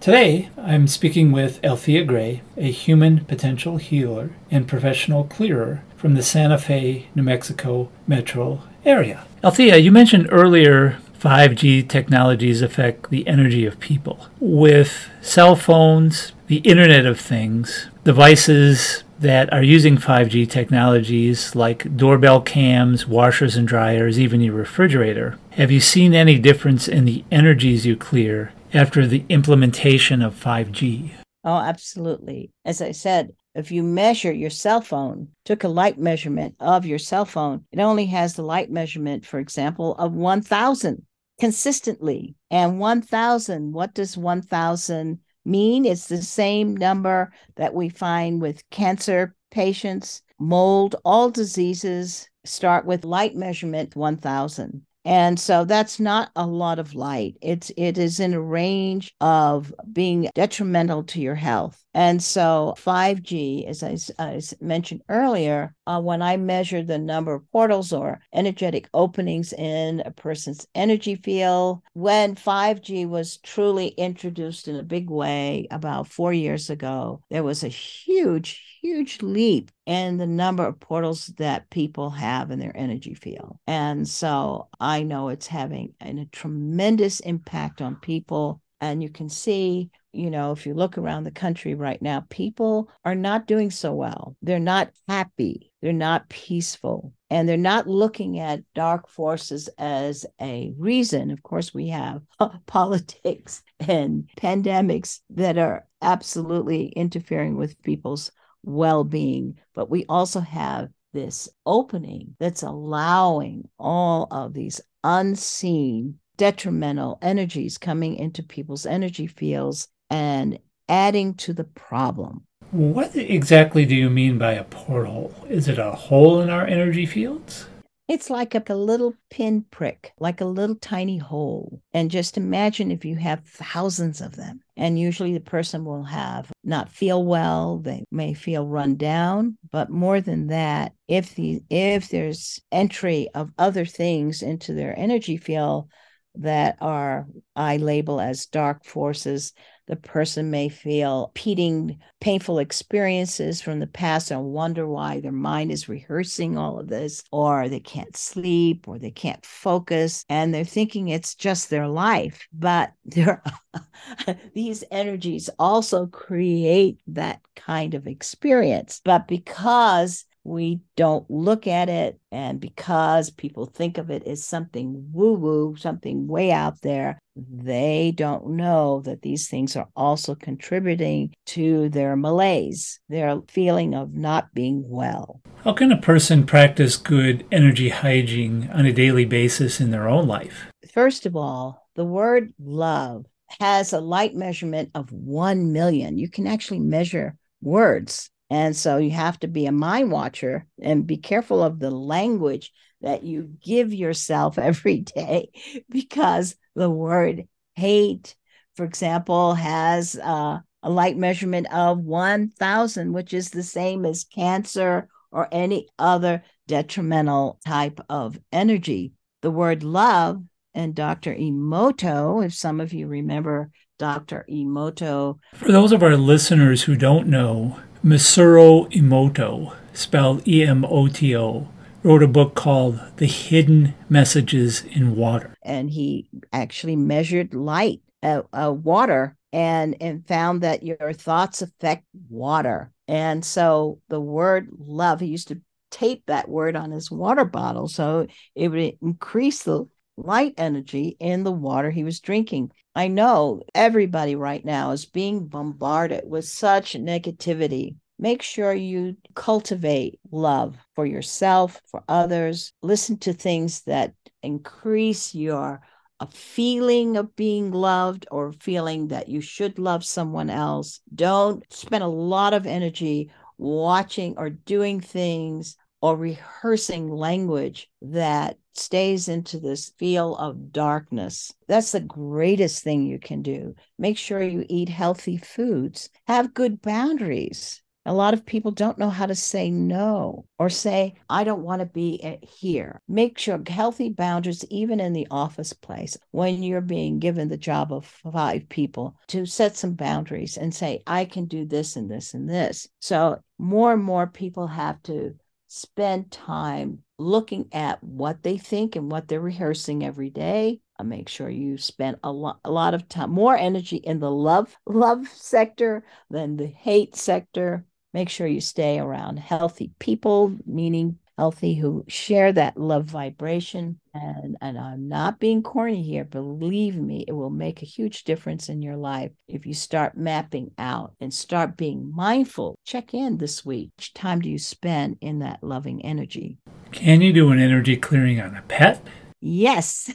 Today, 0.00 0.48
I'm 0.56 0.86
speaking 0.86 1.32
with 1.32 1.64
Althea 1.64 2.04
Gray, 2.04 2.42
a 2.56 2.70
human 2.70 3.24
potential 3.24 3.78
healer 3.78 4.30
and 4.50 4.68
professional 4.68 5.24
clearer 5.24 5.82
from 5.96 6.14
the 6.14 6.22
Santa 6.22 6.58
Fe, 6.58 7.08
New 7.14 7.22
Mexico 7.22 7.90
metro 8.06 8.62
area. 8.84 9.26
Althea, 9.42 9.76
you 9.76 9.90
mentioned 9.90 10.28
earlier 10.30 10.98
5G 11.20 11.88
technologies 11.88 12.62
affect 12.62 13.10
the 13.10 13.26
energy 13.26 13.66
of 13.66 13.80
people. 13.80 14.26
With 14.38 15.10
cell 15.20 15.56
phones, 15.56 16.32
the 16.46 16.58
Internet 16.58 17.06
of 17.06 17.18
Things, 17.18 17.88
devices 18.04 19.02
that 19.18 19.52
are 19.52 19.62
using 19.62 19.96
5G 19.96 20.48
technologies 20.48 21.56
like 21.56 21.96
doorbell 21.96 22.40
cams, 22.40 23.06
washers 23.06 23.56
and 23.56 23.66
dryers, 23.66 24.18
even 24.18 24.40
your 24.40 24.54
refrigerator, 24.54 25.38
have 25.50 25.72
you 25.72 25.80
seen 25.80 26.14
any 26.14 26.38
difference 26.38 26.86
in 26.86 27.04
the 27.04 27.24
energies 27.32 27.84
you 27.84 27.96
clear 27.96 28.52
after 28.72 29.06
the 29.06 29.24
implementation 29.28 30.22
of 30.22 30.34
5G? 30.34 31.10
Oh, 31.42 31.56
absolutely. 31.56 32.50
As 32.64 32.80
I 32.80 32.92
said, 32.92 33.32
if 33.54 33.72
you 33.72 33.82
measure 33.82 34.32
your 34.32 34.50
cell 34.50 34.80
phone, 34.80 35.28
took 35.44 35.64
a 35.64 35.68
light 35.68 35.98
measurement 35.98 36.54
of 36.60 36.86
your 36.86 36.98
cell 36.98 37.24
phone, 37.24 37.64
it 37.72 37.80
only 37.80 38.06
has 38.06 38.34
the 38.34 38.42
light 38.42 38.70
measurement, 38.70 39.26
for 39.26 39.40
example, 39.40 39.96
of 39.96 40.12
1000 40.12 41.02
consistently. 41.38 42.34
And 42.50 42.78
1000, 42.78 43.72
what 43.72 43.94
does 43.94 44.16
1000 44.16 45.20
mean? 45.44 45.84
It's 45.84 46.08
the 46.08 46.22
same 46.22 46.76
number 46.76 47.32
that 47.56 47.74
we 47.74 47.88
find 47.88 48.40
with 48.40 48.68
cancer 48.70 49.34
patients, 49.50 50.22
mold, 50.38 50.96
all 51.04 51.30
diseases 51.30 52.28
start 52.44 52.86
with 52.86 53.04
light 53.04 53.34
measurement 53.34 53.96
1000. 53.96 54.82
And 55.04 55.40
so 55.40 55.64
that's 55.64 55.98
not 55.98 56.30
a 56.36 56.46
lot 56.46 56.78
of 56.78 56.94
light. 56.94 57.38
It's 57.40 57.70
it 57.78 57.96
is 57.96 58.20
in 58.20 58.34
a 58.34 58.40
range 58.40 59.14
of 59.22 59.72
being 59.90 60.28
detrimental 60.34 61.04
to 61.04 61.20
your 61.20 61.34
health. 61.34 61.82
And 61.94 62.22
so 62.22 62.74
5G, 62.76 63.66
as 63.66 63.82
I, 63.82 63.96
as 64.22 64.54
mentioned 64.60 65.02
earlier, 65.08 65.74
uh, 65.88 65.98
when 65.98 66.20
I 66.20 66.36
measure 66.36 66.82
the 66.82 66.98
number 66.98 67.32
of 67.32 67.50
portals 67.50 67.94
or 67.94 68.20
energetic 68.34 68.90
openings 68.92 69.54
in 69.54 70.00
a 70.04 70.10
person's 70.10 70.66
energy 70.74 71.14
field, 71.14 71.80
when 71.94 72.34
5G 72.34 73.08
was 73.08 73.38
truly 73.38 73.88
introduced 73.88 74.68
in 74.68 74.76
a 74.76 74.82
big 74.82 75.08
way 75.08 75.66
about 75.70 76.06
four 76.06 76.34
years 76.34 76.68
ago, 76.68 77.22
there 77.30 77.42
was 77.42 77.64
a 77.64 77.68
huge, 77.68 78.78
huge 78.82 79.22
leap 79.22 79.70
in 79.86 80.18
the 80.18 80.26
number 80.26 80.66
of 80.66 80.78
portals 80.78 81.28
that 81.38 81.70
people 81.70 82.10
have 82.10 82.50
in 82.50 82.58
their 82.58 82.76
energy 82.76 83.14
field. 83.14 83.58
And 83.66 84.06
so 84.06 84.68
I 84.78 85.04
know 85.04 85.30
it's 85.30 85.46
having 85.46 85.94
a 86.02 86.26
tremendous 86.32 87.20
impact 87.20 87.80
on 87.80 87.96
people. 87.96 88.60
And 88.82 89.02
you 89.02 89.08
can 89.08 89.30
see 89.30 89.90
you 90.12 90.30
know, 90.30 90.52
if 90.52 90.66
you 90.66 90.74
look 90.74 90.98
around 90.98 91.24
the 91.24 91.30
country 91.30 91.74
right 91.74 92.00
now, 92.00 92.24
people 92.28 92.90
are 93.04 93.14
not 93.14 93.46
doing 93.46 93.70
so 93.70 93.92
well. 93.92 94.36
They're 94.42 94.58
not 94.58 94.90
happy. 95.06 95.67
They're 95.80 95.92
not 95.92 96.28
peaceful. 96.28 97.12
And 97.30 97.48
they're 97.48 97.56
not 97.56 97.86
looking 97.86 98.38
at 98.38 98.64
dark 98.74 99.08
forces 99.08 99.68
as 99.78 100.26
a 100.40 100.72
reason. 100.76 101.30
Of 101.30 101.42
course, 101.42 101.72
we 101.72 101.88
have 101.88 102.22
politics 102.66 103.62
and 103.80 104.28
pandemics 104.36 105.20
that 105.30 105.58
are 105.58 105.86
absolutely 106.02 106.86
interfering 106.88 107.56
with 107.56 107.80
people's 107.82 108.30
well 108.62 109.04
being. 109.04 109.58
But 109.74 109.90
we 109.90 110.04
also 110.08 110.40
have 110.40 110.90
this 111.12 111.48
opening 111.64 112.36
that's 112.38 112.62
allowing 112.62 113.68
all 113.78 114.28
of 114.30 114.54
these 114.54 114.80
unseen 115.04 116.18
detrimental 116.36 117.18
energies 117.20 117.78
coming 117.78 118.16
into 118.16 118.42
people's 118.42 118.86
energy 118.86 119.26
fields 119.26 119.88
and 120.10 120.58
adding 120.88 121.34
to 121.34 121.52
the 121.52 121.64
problem. 121.64 122.46
What 122.70 123.16
exactly 123.16 123.86
do 123.86 123.94
you 123.94 124.10
mean 124.10 124.36
by 124.36 124.52
a 124.52 124.64
porthole? 124.64 125.34
Is 125.48 125.68
it 125.68 125.78
a 125.78 125.92
hole 125.92 126.42
in 126.42 126.50
our 126.50 126.66
energy 126.66 127.06
fields? 127.06 127.66
It's 128.08 128.28
like 128.28 128.54
a, 128.54 128.74
little 128.74 129.14
pinprick, 129.30 130.12
like 130.18 130.40
a 130.40 130.46
little 130.46 130.76
tiny 130.76 131.18
hole. 131.18 131.80
And 131.92 132.10
just 132.10 132.36
imagine 132.36 132.90
if 132.90 133.04
you 133.04 133.16
have 133.16 133.44
thousands 133.44 134.20
of 134.20 134.36
them. 134.36 134.60
And 134.76 134.98
usually 134.98 135.32
the 135.32 135.40
person 135.40 135.84
will 135.84 136.04
have 136.04 136.50
not 136.62 136.90
feel 136.90 137.24
well, 137.24 137.78
they 137.78 138.04
may 138.10 138.34
feel 138.34 138.66
run 138.66 138.96
down, 138.96 139.56
but 139.70 139.90
more 139.90 140.20
than 140.20 140.48
that, 140.48 140.92
if 141.06 141.34
the 141.34 141.62
if 141.70 142.10
there's 142.10 142.60
entry 142.70 143.28
of 143.34 143.50
other 143.58 143.84
things 143.84 144.42
into 144.42 144.74
their 144.74 144.98
energy 144.98 145.36
field 145.36 145.90
that 146.36 146.76
are 146.80 147.26
I 147.56 147.78
label 147.78 148.20
as 148.20 148.46
dark 148.46 148.84
forces, 148.84 149.52
the 149.88 149.96
person 149.96 150.50
may 150.50 150.68
feel 150.68 151.32
repeating 151.34 151.98
painful 152.20 152.58
experiences 152.58 153.62
from 153.62 153.80
the 153.80 153.86
past 153.86 154.30
and 154.30 154.52
wonder 154.52 154.86
why 154.86 155.18
their 155.20 155.32
mind 155.32 155.72
is 155.72 155.88
rehearsing 155.88 156.58
all 156.58 156.78
of 156.78 156.88
this, 156.88 157.24
or 157.32 157.68
they 157.68 157.80
can't 157.80 158.16
sleep, 158.16 158.86
or 158.86 158.98
they 158.98 159.10
can't 159.10 159.44
focus, 159.44 160.24
and 160.28 160.52
they're 160.52 160.64
thinking 160.64 161.08
it's 161.08 161.34
just 161.34 161.70
their 161.70 161.88
life. 161.88 162.46
But 162.52 162.92
these 164.54 164.84
energies 164.90 165.48
also 165.58 166.06
create 166.06 167.00
that 167.06 167.40
kind 167.56 167.94
of 167.94 168.06
experience. 168.06 169.00
But 169.04 169.26
because 169.26 170.24
we 170.48 170.80
don't 170.96 171.30
look 171.30 171.66
at 171.66 171.88
it. 171.88 172.18
And 172.32 172.60
because 172.60 173.30
people 173.30 173.66
think 173.66 173.98
of 173.98 174.10
it 174.10 174.26
as 174.26 174.44
something 174.44 175.10
woo 175.12 175.34
woo, 175.34 175.76
something 175.76 176.26
way 176.26 176.50
out 176.50 176.80
there, 176.82 177.18
they 177.36 178.12
don't 178.16 178.48
know 178.48 179.00
that 179.04 179.22
these 179.22 179.48
things 179.48 179.76
are 179.76 179.88
also 179.94 180.34
contributing 180.34 181.34
to 181.46 181.88
their 181.90 182.16
malaise, 182.16 182.98
their 183.08 183.40
feeling 183.48 183.94
of 183.94 184.14
not 184.14 184.52
being 184.54 184.82
well. 184.88 185.40
How 185.64 185.72
can 185.72 185.92
a 185.92 186.00
person 186.00 186.46
practice 186.46 186.96
good 186.96 187.46
energy 187.52 187.90
hygiene 187.90 188.68
on 188.72 188.86
a 188.86 188.92
daily 188.92 189.24
basis 189.24 189.80
in 189.80 189.90
their 189.90 190.08
own 190.08 190.26
life? 190.26 190.66
First 190.92 191.26
of 191.26 191.36
all, 191.36 191.88
the 191.94 192.04
word 192.04 192.52
love 192.58 193.26
has 193.60 193.92
a 193.92 194.00
light 194.00 194.34
measurement 194.34 194.90
of 194.94 195.10
1 195.12 195.72
million. 195.72 196.18
You 196.18 196.28
can 196.28 196.46
actually 196.46 196.80
measure 196.80 197.36
words 197.62 198.30
and 198.50 198.74
so 198.74 198.96
you 198.96 199.10
have 199.10 199.38
to 199.40 199.48
be 199.48 199.66
a 199.66 199.72
mind 199.72 200.10
watcher 200.10 200.66
and 200.80 201.06
be 201.06 201.16
careful 201.16 201.62
of 201.62 201.78
the 201.78 201.90
language 201.90 202.72
that 203.00 203.22
you 203.22 203.50
give 203.62 203.92
yourself 203.92 204.58
every 204.58 205.00
day 205.00 205.50
because 205.90 206.56
the 206.74 206.90
word 206.90 207.46
hate, 207.74 208.34
for 208.74 208.84
example, 208.84 209.54
has 209.54 210.16
uh, 210.16 210.58
a 210.82 210.90
light 210.90 211.16
measurement 211.16 211.72
of 211.72 211.98
1,000, 211.98 213.12
which 213.12 213.34
is 213.34 213.50
the 213.50 213.62
same 213.62 214.04
as 214.04 214.24
cancer 214.24 215.08
or 215.30 215.48
any 215.52 215.88
other 215.98 216.42
detrimental 216.66 217.58
type 217.66 218.00
of 218.08 218.38
energy. 218.52 219.12
The 219.42 219.50
word 219.50 219.82
love 219.82 220.42
and 220.74 220.94
Dr. 220.94 221.34
Emoto, 221.34 222.44
if 222.44 222.54
some 222.54 222.80
of 222.80 222.92
you 222.92 223.06
remember 223.06 223.70
Dr. 223.98 224.46
Emoto. 224.48 225.38
For 225.54 225.72
those 225.72 225.92
of 225.92 226.02
our 226.02 226.16
listeners 226.16 226.84
who 226.84 226.94
don't 226.94 227.26
know, 227.26 227.78
Masaru 228.04 228.90
Emoto, 228.92 229.74
spelled 229.92 230.46
E 230.46 230.62
M 230.62 230.84
O 230.84 231.08
T 231.08 231.36
O, 231.36 231.68
wrote 232.04 232.22
a 232.22 232.28
book 232.28 232.54
called 232.54 233.00
The 233.16 233.26
Hidden 233.26 233.94
Messages 234.08 234.84
in 234.84 235.16
Water. 235.16 235.54
And 235.62 235.90
he 235.90 236.28
actually 236.52 236.94
measured 236.94 237.54
light, 237.54 238.00
uh, 238.22 238.42
uh, 238.52 238.72
water, 238.72 239.36
and, 239.52 239.96
and 240.00 240.26
found 240.26 240.60
that 240.62 240.84
your 240.84 241.12
thoughts 241.12 241.60
affect 241.60 242.04
water. 242.28 242.92
And 243.08 243.44
so 243.44 244.00
the 244.08 244.20
word 244.20 244.68
love, 244.78 245.20
he 245.20 245.26
used 245.26 245.48
to 245.48 245.60
tape 245.90 246.22
that 246.26 246.48
word 246.48 246.76
on 246.76 246.92
his 246.92 247.10
water 247.10 247.44
bottle 247.44 247.88
so 247.88 248.26
it 248.54 248.68
would 248.68 248.98
increase 249.02 249.62
the 249.64 249.86
light 250.18 250.54
energy 250.58 251.16
in 251.20 251.44
the 251.44 251.52
water 251.52 251.90
he 251.90 252.04
was 252.04 252.20
drinking. 252.20 252.72
I 252.94 253.08
know 253.08 253.62
everybody 253.74 254.34
right 254.34 254.64
now 254.64 254.90
is 254.90 255.06
being 255.06 255.46
bombarded 255.46 256.24
with 256.26 256.44
such 256.44 256.94
negativity. 256.94 257.96
Make 258.18 258.42
sure 258.42 258.72
you 258.74 259.16
cultivate 259.34 260.18
love 260.32 260.76
for 260.96 261.06
yourself, 261.06 261.80
for 261.86 262.02
others. 262.08 262.72
Listen 262.82 263.16
to 263.18 263.32
things 263.32 263.82
that 263.82 264.12
increase 264.42 265.34
your 265.34 265.80
a 266.20 266.26
feeling 266.26 267.16
of 267.16 267.36
being 267.36 267.70
loved 267.70 268.26
or 268.32 268.52
feeling 268.52 269.06
that 269.08 269.28
you 269.28 269.40
should 269.40 269.78
love 269.78 270.04
someone 270.04 270.50
else. 270.50 271.00
Don't 271.14 271.64
spend 271.72 272.02
a 272.02 272.08
lot 272.08 272.54
of 272.54 272.66
energy 272.66 273.30
watching 273.56 274.34
or 274.36 274.50
doing 274.50 275.00
things 275.00 275.76
or 276.00 276.16
rehearsing 276.16 277.10
language 277.10 277.90
that 278.00 278.56
stays 278.74 279.28
into 279.28 279.58
this 279.58 279.92
feel 279.98 280.36
of 280.36 280.72
darkness. 280.72 281.52
That's 281.66 281.92
the 281.92 282.00
greatest 282.00 282.84
thing 282.84 283.06
you 283.06 283.18
can 283.18 283.42
do. 283.42 283.74
Make 283.98 284.16
sure 284.16 284.42
you 284.42 284.64
eat 284.68 284.88
healthy 284.88 285.36
foods, 285.36 286.08
have 286.26 286.54
good 286.54 286.80
boundaries. 286.80 287.82
A 288.06 288.14
lot 288.14 288.32
of 288.32 288.46
people 288.46 288.70
don't 288.70 288.96
know 288.96 289.10
how 289.10 289.26
to 289.26 289.34
say 289.34 289.70
no 289.70 290.46
or 290.58 290.70
say, 290.70 291.16
I 291.28 291.44
don't 291.44 291.64
want 291.64 291.80
to 291.80 291.86
be 291.86 292.38
here. 292.42 293.02
Make 293.06 293.36
sure 293.36 293.60
healthy 293.68 294.08
boundaries, 294.08 294.64
even 294.70 294.98
in 294.98 295.12
the 295.12 295.26
office 295.30 295.74
place, 295.74 296.16
when 296.30 296.62
you're 296.62 296.80
being 296.80 297.18
given 297.18 297.48
the 297.48 297.58
job 297.58 297.92
of 297.92 298.06
five 298.06 298.66
people, 298.70 299.14
to 299.26 299.44
set 299.44 299.76
some 299.76 299.92
boundaries 299.92 300.56
and 300.56 300.74
say, 300.74 301.02
I 301.06 301.26
can 301.26 301.46
do 301.46 301.66
this 301.66 301.96
and 301.96 302.10
this 302.10 302.32
and 302.32 302.48
this. 302.48 302.88
So 303.00 303.40
more 303.58 303.92
and 303.92 304.02
more 304.02 304.26
people 304.26 304.68
have 304.68 305.02
to 305.02 305.34
spend 305.68 306.30
time 306.32 307.04
looking 307.18 307.68
at 307.72 308.02
what 308.02 308.42
they 308.42 308.58
think 308.58 308.96
and 308.96 309.10
what 309.10 309.28
they're 309.28 309.40
rehearsing 309.40 310.04
every 310.04 310.30
day. 310.30 310.80
I 310.98 311.04
make 311.04 311.28
sure 311.28 311.48
you 311.48 311.78
spend 311.78 312.16
a 312.24 312.32
lot 312.32 312.58
a 312.64 312.70
lot 312.70 312.94
of 312.94 313.08
time, 313.08 313.30
more 313.30 313.56
energy 313.56 313.96
in 313.96 314.18
the 314.18 314.30
love 314.30 314.76
love 314.86 315.28
sector 315.28 316.04
than 316.30 316.56
the 316.56 316.66
hate 316.66 317.14
sector. 317.14 317.84
Make 318.14 318.30
sure 318.30 318.46
you 318.46 318.60
stay 318.60 318.98
around 318.98 319.38
healthy 319.38 319.92
people, 319.98 320.56
meaning 320.66 321.18
healthy 321.38 321.76
who 321.76 322.04
share 322.08 322.52
that 322.52 322.76
love 322.76 323.04
vibration. 323.04 324.00
And, 324.12 324.56
and 324.60 324.76
I'm 324.76 325.08
not 325.08 325.38
being 325.38 325.62
corny 325.62 326.02
here. 326.02 326.24
Believe 326.24 326.96
me, 326.96 327.24
it 327.28 327.32
will 327.32 327.48
make 327.48 327.80
a 327.80 327.86
huge 327.86 328.24
difference 328.24 328.68
in 328.68 328.82
your 328.82 328.96
life 328.96 329.30
if 329.46 329.64
you 329.64 329.72
start 329.72 330.16
mapping 330.16 330.72
out 330.78 331.14
and 331.20 331.32
start 331.32 331.76
being 331.76 332.12
mindful. 332.12 332.76
Check 332.84 333.14
in 333.14 333.38
this 333.38 333.64
week. 333.64 333.90
Which 333.96 334.14
time 334.14 334.40
do 334.40 334.50
you 334.50 334.58
spend 334.58 335.18
in 335.20 335.38
that 335.38 335.62
loving 335.62 336.04
energy? 336.04 336.58
Can 336.90 337.20
you 337.20 337.32
do 337.32 337.52
an 337.52 337.60
energy 337.60 337.96
clearing 337.96 338.40
on 338.40 338.56
a 338.56 338.62
pet? 338.62 339.00
Yes. 339.40 340.12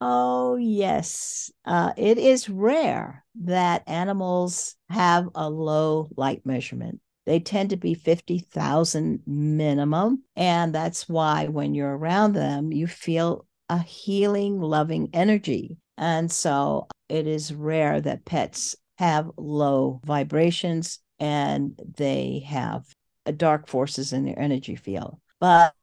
oh, 0.00 0.54
yes. 0.54 1.50
Uh, 1.64 1.92
it 1.96 2.18
is 2.18 2.48
rare 2.48 3.24
that 3.42 3.82
animals 3.88 4.76
have 4.90 5.28
a 5.34 5.50
low 5.50 6.08
light 6.16 6.46
measurement 6.46 7.00
they 7.26 7.40
tend 7.40 7.70
to 7.70 7.76
be 7.76 7.94
50,000 7.94 9.22
minimum. 9.26 10.22
And 10.36 10.74
that's 10.74 11.08
why 11.08 11.46
when 11.46 11.74
you're 11.74 11.96
around 11.96 12.32
them, 12.32 12.72
you 12.72 12.86
feel 12.86 13.46
a 13.68 13.78
healing, 13.78 14.60
loving 14.60 15.10
energy. 15.12 15.76
And 15.98 16.30
so 16.30 16.86
it 17.08 17.26
is 17.26 17.52
rare 17.52 18.00
that 18.00 18.24
pets 18.24 18.76
have 18.98 19.30
low 19.36 20.00
vibrations 20.04 21.00
and 21.18 21.78
they 21.96 22.44
have 22.46 22.86
dark 23.36 23.68
forces 23.68 24.12
in 24.12 24.24
their 24.24 24.38
energy 24.38 24.76
field. 24.76 25.18
But 25.40 25.74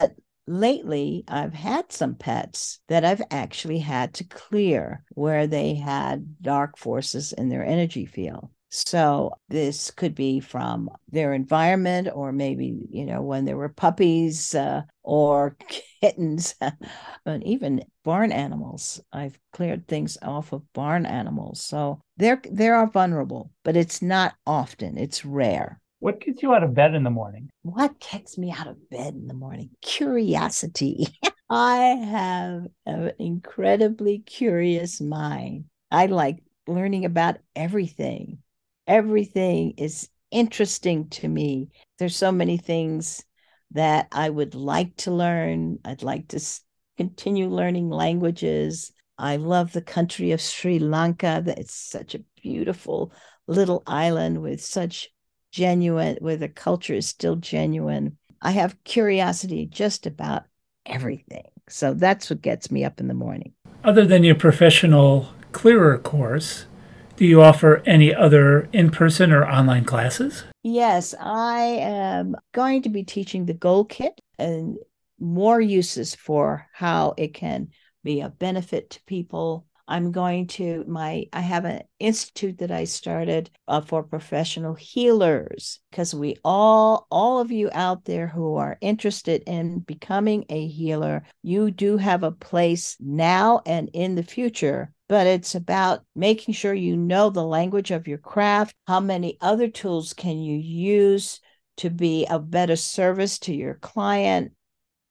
lately, 0.47 1.23
I've 1.27 1.53
had 1.53 1.91
some 1.91 2.15
pets 2.15 2.79
that 2.87 3.03
I've 3.03 3.21
actually 3.31 3.79
had 3.79 4.13
to 4.15 4.23
clear 4.23 5.03
where 5.11 5.47
they 5.47 5.75
had 5.75 6.41
dark 6.41 6.77
forces 6.77 7.33
in 7.33 7.49
their 7.49 7.65
energy 7.65 8.05
field. 8.05 8.49
So 8.73 9.33
this 9.49 9.91
could 9.91 10.15
be 10.15 10.39
from 10.39 10.89
their 11.11 11.33
environment, 11.33 12.07
or 12.11 12.31
maybe, 12.31 12.87
you 12.89 13.05
know, 13.05 13.21
when 13.21 13.45
there 13.45 13.55
were 13.55 13.69
puppies 13.69 14.55
uh, 14.55 14.81
or 15.03 15.55
kittens, 16.01 16.55
and 17.25 17.43
even 17.43 17.85
barn 18.03 18.31
animals. 18.31 18.99
I've 19.13 19.37
cleared 19.51 19.87
things 19.87 20.17
off 20.23 20.53
of 20.53 20.63
barn 20.73 21.05
animals. 21.05 21.61
So 21.61 22.01
they're 22.17 22.41
they 22.49 22.67
are 22.69 22.87
vulnerable, 22.87 23.51
but 23.63 23.77
it's 23.77 24.01
not 24.01 24.33
often. 24.47 24.97
It's 24.97 25.23
rare. 25.23 25.79
What 25.99 26.19
gets 26.19 26.41
you 26.41 26.55
out 26.55 26.63
of 26.63 26.73
bed 26.73 26.95
in 26.95 27.03
the 27.03 27.11
morning? 27.11 27.51
What 27.61 27.99
gets 27.99 28.39
me 28.39 28.51
out 28.51 28.67
of 28.67 28.89
bed 28.89 29.13
in 29.13 29.27
the 29.27 29.35
morning? 29.35 29.69
Curiosity. 29.83 31.05
I 31.49 31.77
have 31.77 32.67
an 32.87 33.11
incredibly 33.19 34.17
curious 34.17 34.99
mind. 34.99 35.65
I 35.91 36.07
like 36.07 36.39
learning 36.65 37.05
about 37.05 37.37
everything 37.55 38.39
everything 38.87 39.73
is 39.77 40.09
interesting 40.31 41.09
to 41.09 41.27
me. 41.27 41.69
There's 41.99 42.15
so 42.15 42.31
many 42.31 42.57
things 42.57 43.23
that 43.71 44.07
I 44.11 44.29
would 44.29 44.55
like 44.55 44.95
to 44.97 45.11
learn. 45.11 45.79
I'd 45.85 46.03
like 46.03 46.27
to 46.29 46.41
continue 46.97 47.47
learning 47.47 47.89
languages. 47.89 48.91
I 49.17 49.37
love 49.37 49.73
the 49.73 49.81
country 49.81 50.31
of 50.31 50.41
Sri 50.41 50.79
Lanka. 50.79 51.43
It's 51.45 51.75
such 51.75 52.15
a 52.15 52.23
beautiful 52.41 53.11
little 53.47 53.83
island 53.87 54.41
with 54.41 54.63
such 54.63 55.09
genuine, 55.51 56.17
where 56.19 56.37
the 56.37 56.49
culture 56.49 56.95
is 56.95 57.07
still 57.07 57.35
genuine. 57.35 58.17
I 58.41 58.51
have 58.51 58.83
curiosity 58.83 59.65
just 59.65 60.05
about 60.05 60.43
everything. 60.85 61.45
So 61.69 61.93
that's 61.93 62.29
what 62.29 62.41
gets 62.41 62.71
me 62.71 62.83
up 62.83 62.99
in 62.99 63.07
the 63.07 63.13
morning. 63.13 63.53
Other 63.83 64.05
than 64.05 64.23
your 64.23 64.35
professional 64.35 65.29
clearer 65.51 65.97
course, 65.97 66.65
do 67.15 67.25
you 67.25 67.41
offer 67.41 67.83
any 67.85 68.13
other 68.13 68.67
in 68.73 68.89
person 68.89 69.31
or 69.31 69.45
online 69.45 69.85
classes? 69.85 70.43
Yes, 70.63 71.13
I 71.19 71.59
am 71.59 72.35
going 72.53 72.81
to 72.83 72.89
be 72.89 73.03
teaching 73.03 73.45
the 73.45 73.53
Gold 73.53 73.89
Kit 73.89 74.19
and 74.39 74.77
more 75.19 75.61
uses 75.61 76.15
for 76.15 76.67
how 76.73 77.13
it 77.17 77.33
can 77.33 77.69
be 78.03 78.21
a 78.21 78.29
benefit 78.29 78.91
to 78.91 79.03
people. 79.03 79.65
I'm 79.85 80.13
going 80.13 80.47
to 80.47 80.85
my 80.87 81.25
I 81.33 81.41
have 81.41 81.65
an 81.65 81.81
institute 81.99 82.59
that 82.59 82.71
I 82.71 82.85
started 82.85 83.49
uh, 83.67 83.81
for 83.81 84.01
professional 84.01 84.73
healers 84.75 85.81
because 85.91 86.15
we 86.15 86.37
all 86.43 87.05
all 87.11 87.39
of 87.39 87.51
you 87.51 87.69
out 87.73 88.05
there 88.05 88.27
who 88.27 88.55
are 88.55 88.77
interested 88.79 89.43
in 89.45 89.79
becoming 89.79 90.45
a 90.47 90.67
healer, 90.67 91.23
you 91.41 91.69
do 91.69 91.97
have 91.97 92.23
a 92.23 92.31
place 92.31 92.95
now 93.01 93.61
and 93.65 93.89
in 93.93 94.15
the 94.15 94.23
future 94.23 94.93
but 95.13 95.27
it's 95.27 95.53
about 95.53 96.03
making 96.15 96.55
sure 96.55 96.73
you 96.73 96.97
know 96.97 97.29
the 97.29 97.45
language 97.45 97.91
of 97.91 98.07
your 98.07 98.17
craft. 98.17 98.73
How 98.87 98.99
many 98.99 99.37
other 99.41 99.67
tools 99.67 100.11
can 100.11 100.39
you 100.39 100.57
use 100.57 101.39
to 101.77 101.91
be 101.91 102.25
a 102.25 102.39
better 102.39 102.75
service 102.75 103.37
to 103.41 103.53
your 103.53 103.75
client? 103.75 104.53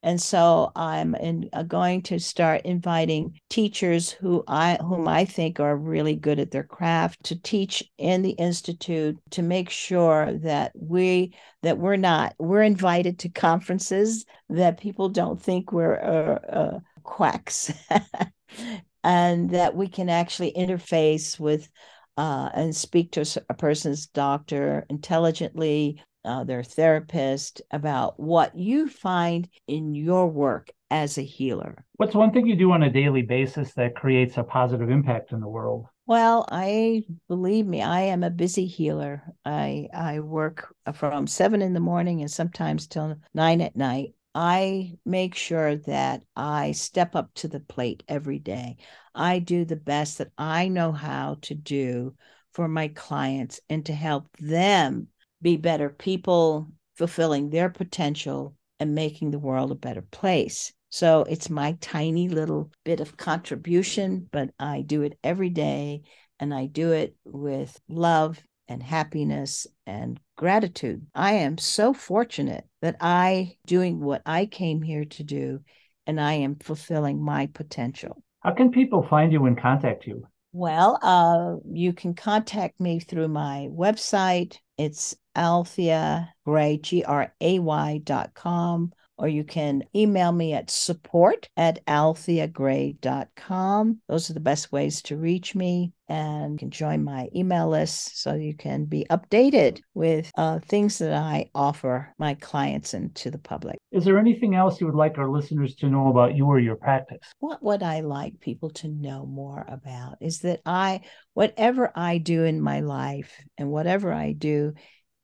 And 0.03 0.21
so 0.21 0.73
I'm 0.75 1.15
in, 1.15 1.51
uh, 1.53 1.63
going 1.63 2.03
to 2.03 2.19
start 2.19 2.63
inviting 2.63 3.39
teachers 3.49 4.11
who 4.11 4.43
I 4.49 4.75
whom 4.81 5.07
I 5.07 5.25
think 5.25 5.61
are 5.61 5.77
really 5.77 6.17
good 6.17 6.41
at 6.41 6.51
their 6.51 6.65
craft 6.65 7.23
to 7.27 7.41
teach 7.41 7.85
in 7.97 8.23
the 8.23 8.31
institute 8.31 9.21
to 9.31 9.43
make 9.43 9.71
sure 9.71 10.33
that 10.43 10.73
we 10.75 11.33
that 11.63 11.79
we're 11.79 11.95
not 11.95 12.35
we're 12.41 12.65
invited 12.65 13.21
to 13.21 13.29
conferences 13.29 14.25
that 14.49 14.81
people 14.81 15.11
don't 15.11 15.41
think 15.41 15.71
we're 15.71 16.01
uh, 16.01 16.53
uh, 16.53 16.81
quacks 17.05 17.73
and 19.05 19.51
that 19.51 19.75
we 19.75 19.89
can 19.89 20.09
actually 20.09 20.53
interface 20.53 21.39
with 21.39 21.69
uh, 22.17 22.51
and 22.55 22.75
speak 22.75 23.13
to 23.13 23.43
a 23.49 23.55
person's 23.55 24.07
doctor 24.07 24.87
intelligently, 24.91 26.03
uh, 26.25 26.45
their 26.45 26.63
therapist, 26.63 27.63
about 27.71 28.21
what 28.21 28.57
you 28.57 28.89
find 28.89 29.49
in 29.67 29.95
your 29.95 30.29
work 30.29 30.71
as 30.91 31.17
a 31.17 31.23
healer. 31.23 31.85
What's 31.97 32.15
one 32.15 32.33
thing 32.33 32.47
you 32.47 32.55
do 32.55 32.71
on 32.73 32.83
a 32.83 32.91
daily 32.91 33.23
basis 33.23 33.73
that 33.75 33.97
creates 33.97 34.37
a 34.37 34.43
positive 34.43 34.91
impact 34.91 35.33
in 35.33 35.41
the 35.41 35.49
world? 35.49 35.87
Well, 36.07 36.45
I 36.51 37.05
believe 37.29 37.67
me, 37.67 37.81
I 37.81 38.01
am 38.03 38.23
a 38.23 38.31
busy 38.31 38.67
healer. 38.67 39.23
I 39.45 39.89
I 39.95 40.21
work 40.21 40.75
from 40.95 41.27
seven 41.27 41.63
in 41.63 41.73
the 41.73 41.81
morning 41.81 42.21
and 42.21 42.31
sometimes 42.31 42.87
till 42.87 43.17
nine 43.33 43.61
at 43.61 43.77
night. 43.77 44.15
I 44.35 44.99
make 45.05 45.35
sure 45.35 45.77
that 45.77 46.23
I 46.35 46.73
step 46.73 47.15
up 47.15 47.35
to 47.35 47.49
the 47.49 47.61
plate 47.61 48.03
every 48.09 48.39
day. 48.39 48.77
I 49.15 49.39
do 49.39 49.65
the 49.65 49.77
best 49.77 50.19
that 50.19 50.33
I 50.39 50.69
know 50.69 50.93
how 50.93 51.37
to 51.43 51.55
do 51.55 52.15
for 52.53 52.69
my 52.69 52.89
clients 52.89 53.61
and 53.69 53.85
to 53.87 53.93
help 53.93 54.29
them 54.39 55.09
be 55.41 55.57
better 55.57 55.91
people, 55.91 56.69
fulfilling 56.95 57.51
their 57.51 57.69
potential 57.69 58.57
and 58.81 58.95
making 58.95 59.31
the 59.31 59.39
world 59.39 59.71
a 59.71 59.77
better 59.77 60.03
place. 60.03 60.73
So 60.91 61.25
it's 61.29 61.49
my 61.49 61.77
tiny 61.81 62.29
little 62.29 62.71
bit 62.85 63.01
of 63.01 63.17
contribution, 63.17 64.29
but 64.31 64.51
I 64.59 64.83
do 64.83 65.03
it 65.03 65.19
every 65.25 65.51
day 65.51 66.03
and 66.39 66.53
I 66.53 66.67
do 66.67 66.93
it 66.93 67.17
with 67.25 67.81
love 67.89 68.43
and 68.69 68.83
happiness 68.83 69.67
and 69.87 70.19
gratitude. 70.37 71.07
I 71.15 71.35
am 71.35 71.59
so 71.59 71.93
fortunate 71.93 72.65
that 72.81 72.97
I 73.01 73.57
doing 73.67 74.01
what 74.01 74.23
I 74.27 74.47
came 74.47 74.83
here 74.83 75.05
to 75.05 75.25
do 75.25 75.61
and 76.07 76.21
I 76.21 76.35
am 76.35 76.57
fulfilling 76.57 77.23
my 77.23 77.47
potential. 77.47 78.23
How 78.41 78.53
can 78.53 78.73
people 78.73 79.07
find 79.09 79.33
you 79.33 79.47
and 79.47 79.61
contact 79.61 80.07
you? 80.07 80.27
Well, 80.53 80.99
uh, 81.03 81.57
you 81.73 81.93
can 81.93 82.15
contact 82.15 82.81
me 82.81 83.01
through 83.01 83.29
my 83.29 83.69
website. 83.71 84.59
It's 84.77 85.17
Althea 85.37 86.33
Gray, 86.45 86.79
G 86.79 87.05
R 87.05 87.33
A 87.41 87.59
Y 87.59 88.01
dot 88.05 88.35
com 88.35 88.93
or 89.23 89.29
you 89.29 89.45
can 89.45 89.85
email 89.95 90.33
me 90.33 90.53
at 90.53 90.69
support 90.69 91.49
at 91.57 91.87
altheagray.com. 91.87 94.01
Those 94.09 94.29
are 94.29 94.35
the 94.35 94.41
best 94.41 94.73
ways 94.73 95.01
to 95.03 95.17
reach 95.17 95.55
me. 95.55 95.93
And 96.13 96.53
you 96.53 96.59
can 96.59 96.71
join 96.71 97.05
my 97.05 97.31
email 97.35 97.71
list 97.71 98.21
so 98.21 98.35
you 98.35 98.55
can 98.55 98.85
be 98.85 99.07
updated 99.09 99.81
with 99.95 100.31
uh, 100.37 100.59
things 100.59 100.99
that 100.99 101.15
I 101.15 101.49
offer 101.55 102.15
my 102.19 102.35
clients 102.35 102.93
and 102.93 103.15
to 103.15 103.31
the 103.31 103.39
public. 103.39 103.79
Is 103.93 104.05
there 104.05 104.19
anything 104.19 104.55
else 104.55 104.79
you 104.79 104.87
would 104.87 104.95
like 104.95 105.17
our 105.17 105.31
listeners 105.31 105.75
to 105.77 105.89
know 105.89 106.09
about 106.09 106.37
you 106.37 106.45
or 106.45 106.61
your 106.61 106.77
practice? 106.77 107.27
What 107.39 107.63
would 107.63 107.83
I 107.83 108.01
like 108.01 108.41
people 108.41 108.69
to 108.71 108.89
know 108.89 109.25
more 109.25 109.65
about 109.67 110.19
is 110.21 110.41
that 110.41 110.61
I, 110.67 111.01
whatever 111.33 111.91
I 111.97 112.19
do 112.19 112.45
in 112.45 112.61
my 112.61 112.81
life 112.81 113.33
and 113.57 113.71
whatever 113.71 114.13
I 114.13 114.33
do 114.33 114.75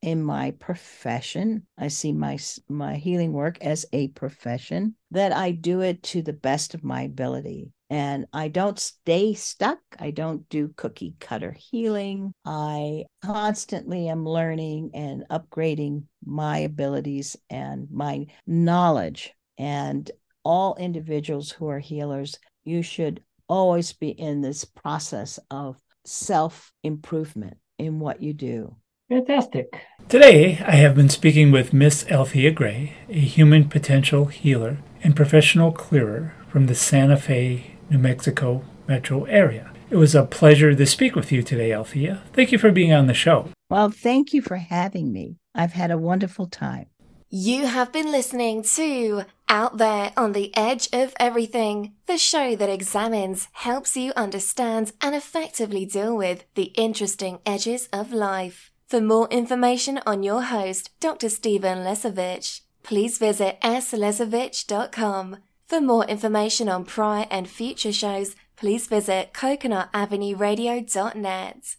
in 0.00 0.22
my 0.22 0.52
profession. 0.52 1.66
I 1.76 1.88
see 1.88 2.12
my 2.12 2.38
my 2.66 2.96
healing 2.96 3.34
work 3.34 3.58
as 3.60 3.84
a 3.92 4.08
profession 4.08 4.94
that 5.10 5.32
I 5.32 5.50
do 5.50 5.82
it 5.82 6.02
to 6.04 6.22
the 6.22 6.32
best 6.32 6.72
of 6.72 6.82
my 6.82 7.02
ability. 7.02 7.72
And 7.90 8.26
I 8.32 8.48
don't 8.48 8.78
stay 8.78 9.34
stuck. 9.34 9.78
I 9.98 10.10
don't 10.10 10.48
do 10.48 10.72
cookie 10.76 11.14
cutter 11.20 11.52
healing. 11.52 12.32
I 12.44 13.04
constantly 13.24 14.08
am 14.08 14.26
learning 14.26 14.90
and 14.94 15.24
upgrading 15.30 16.04
my 16.24 16.58
abilities 16.58 17.36
and 17.48 17.88
my 17.90 18.26
knowledge. 18.46 19.32
And 19.56 20.10
all 20.44 20.76
individuals 20.76 21.50
who 21.50 21.68
are 21.68 21.78
healers, 21.78 22.38
you 22.64 22.82
should 22.82 23.22
always 23.48 23.92
be 23.92 24.10
in 24.10 24.42
this 24.42 24.64
process 24.64 25.38
of 25.50 25.76
self 26.04 26.72
improvement 26.82 27.56
in 27.78 28.00
what 28.00 28.22
you 28.22 28.32
do. 28.32 28.76
Fantastic. 29.08 29.80
Today, 30.08 30.62
I 30.66 30.72
have 30.72 30.94
been 30.94 31.08
speaking 31.08 31.50
with 31.50 31.72
Miss 31.72 32.06
Althea 32.10 32.50
Gray, 32.50 32.94
a 33.08 33.20
human 33.20 33.68
potential 33.68 34.26
healer 34.26 34.78
and 35.02 35.16
professional 35.16 35.72
clearer 35.72 36.34
from 36.50 36.66
the 36.66 36.74
Santa 36.74 37.16
Fe, 37.16 37.77
New 37.90 37.98
Mexico 37.98 38.62
metro 38.86 39.24
area. 39.24 39.70
It 39.90 39.96
was 39.96 40.14
a 40.14 40.24
pleasure 40.24 40.74
to 40.74 40.86
speak 40.86 41.14
with 41.14 41.32
you 41.32 41.42
today, 41.42 41.72
Althea. 41.72 42.22
Thank 42.32 42.52
you 42.52 42.58
for 42.58 42.70
being 42.70 42.92
on 42.92 43.06
the 43.06 43.14
show. 43.14 43.48
Well, 43.70 43.90
thank 43.90 44.32
you 44.32 44.42
for 44.42 44.56
having 44.56 45.12
me. 45.12 45.36
I've 45.54 45.72
had 45.72 45.90
a 45.90 45.98
wonderful 45.98 46.46
time. 46.46 46.86
You 47.30 47.66
have 47.66 47.92
been 47.92 48.10
listening 48.10 48.62
to 48.74 49.24
Out 49.50 49.76
There 49.76 50.12
on 50.16 50.32
the 50.32 50.56
Edge 50.56 50.88
of 50.94 51.12
Everything, 51.20 51.92
the 52.06 52.16
show 52.16 52.56
that 52.56 52.70
examines, 52.70 53.48
helps 53.52 53.96
you 53.96 54.12
understand, 54.16 54.92
and 55.02 55.14
effectively 55.14 55.84
deal 55.84 56.16
with 56.16 56.44
the 56.54 56.72
interesting 56.76 57.40
edges 57.44 57.88
of 57.92 58.12
life. 58.12 58.70
For 58.88 59.02
more 59.02 59.28
information 59.28 60.00
on 60.06 60.22
your 60.22 60.40
host, 60.40 60.90
Dr. 61.00 61.28
Stephen 61.28 61.78
Lesavich, 61.78 62.62
please 62.82 63.18
visit 63.18 63.60
slesavich.com. 63.60 65.36
For 65.68 65.80
more 65.82 66.06
information 66.06 66.70
on 66.70 66.86
prior 66.86 67.26
and 67.30 67.46
future 67.46 67.92
shows, 67.92 68.34
please 68.56 68.86
visit 68.86 69.34
coconutavenueradio.net. 69.34 71.76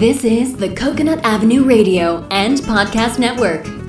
This 0.00 0.24
is 0.24 0.56
the 0.56 0.74
Coconut 0.74 1.24
Avenue 1.24 1.62
Radio 1.62 2.26
and 2.32 2.58
Podcast 2.58 3.20
Network. 3.20 3.81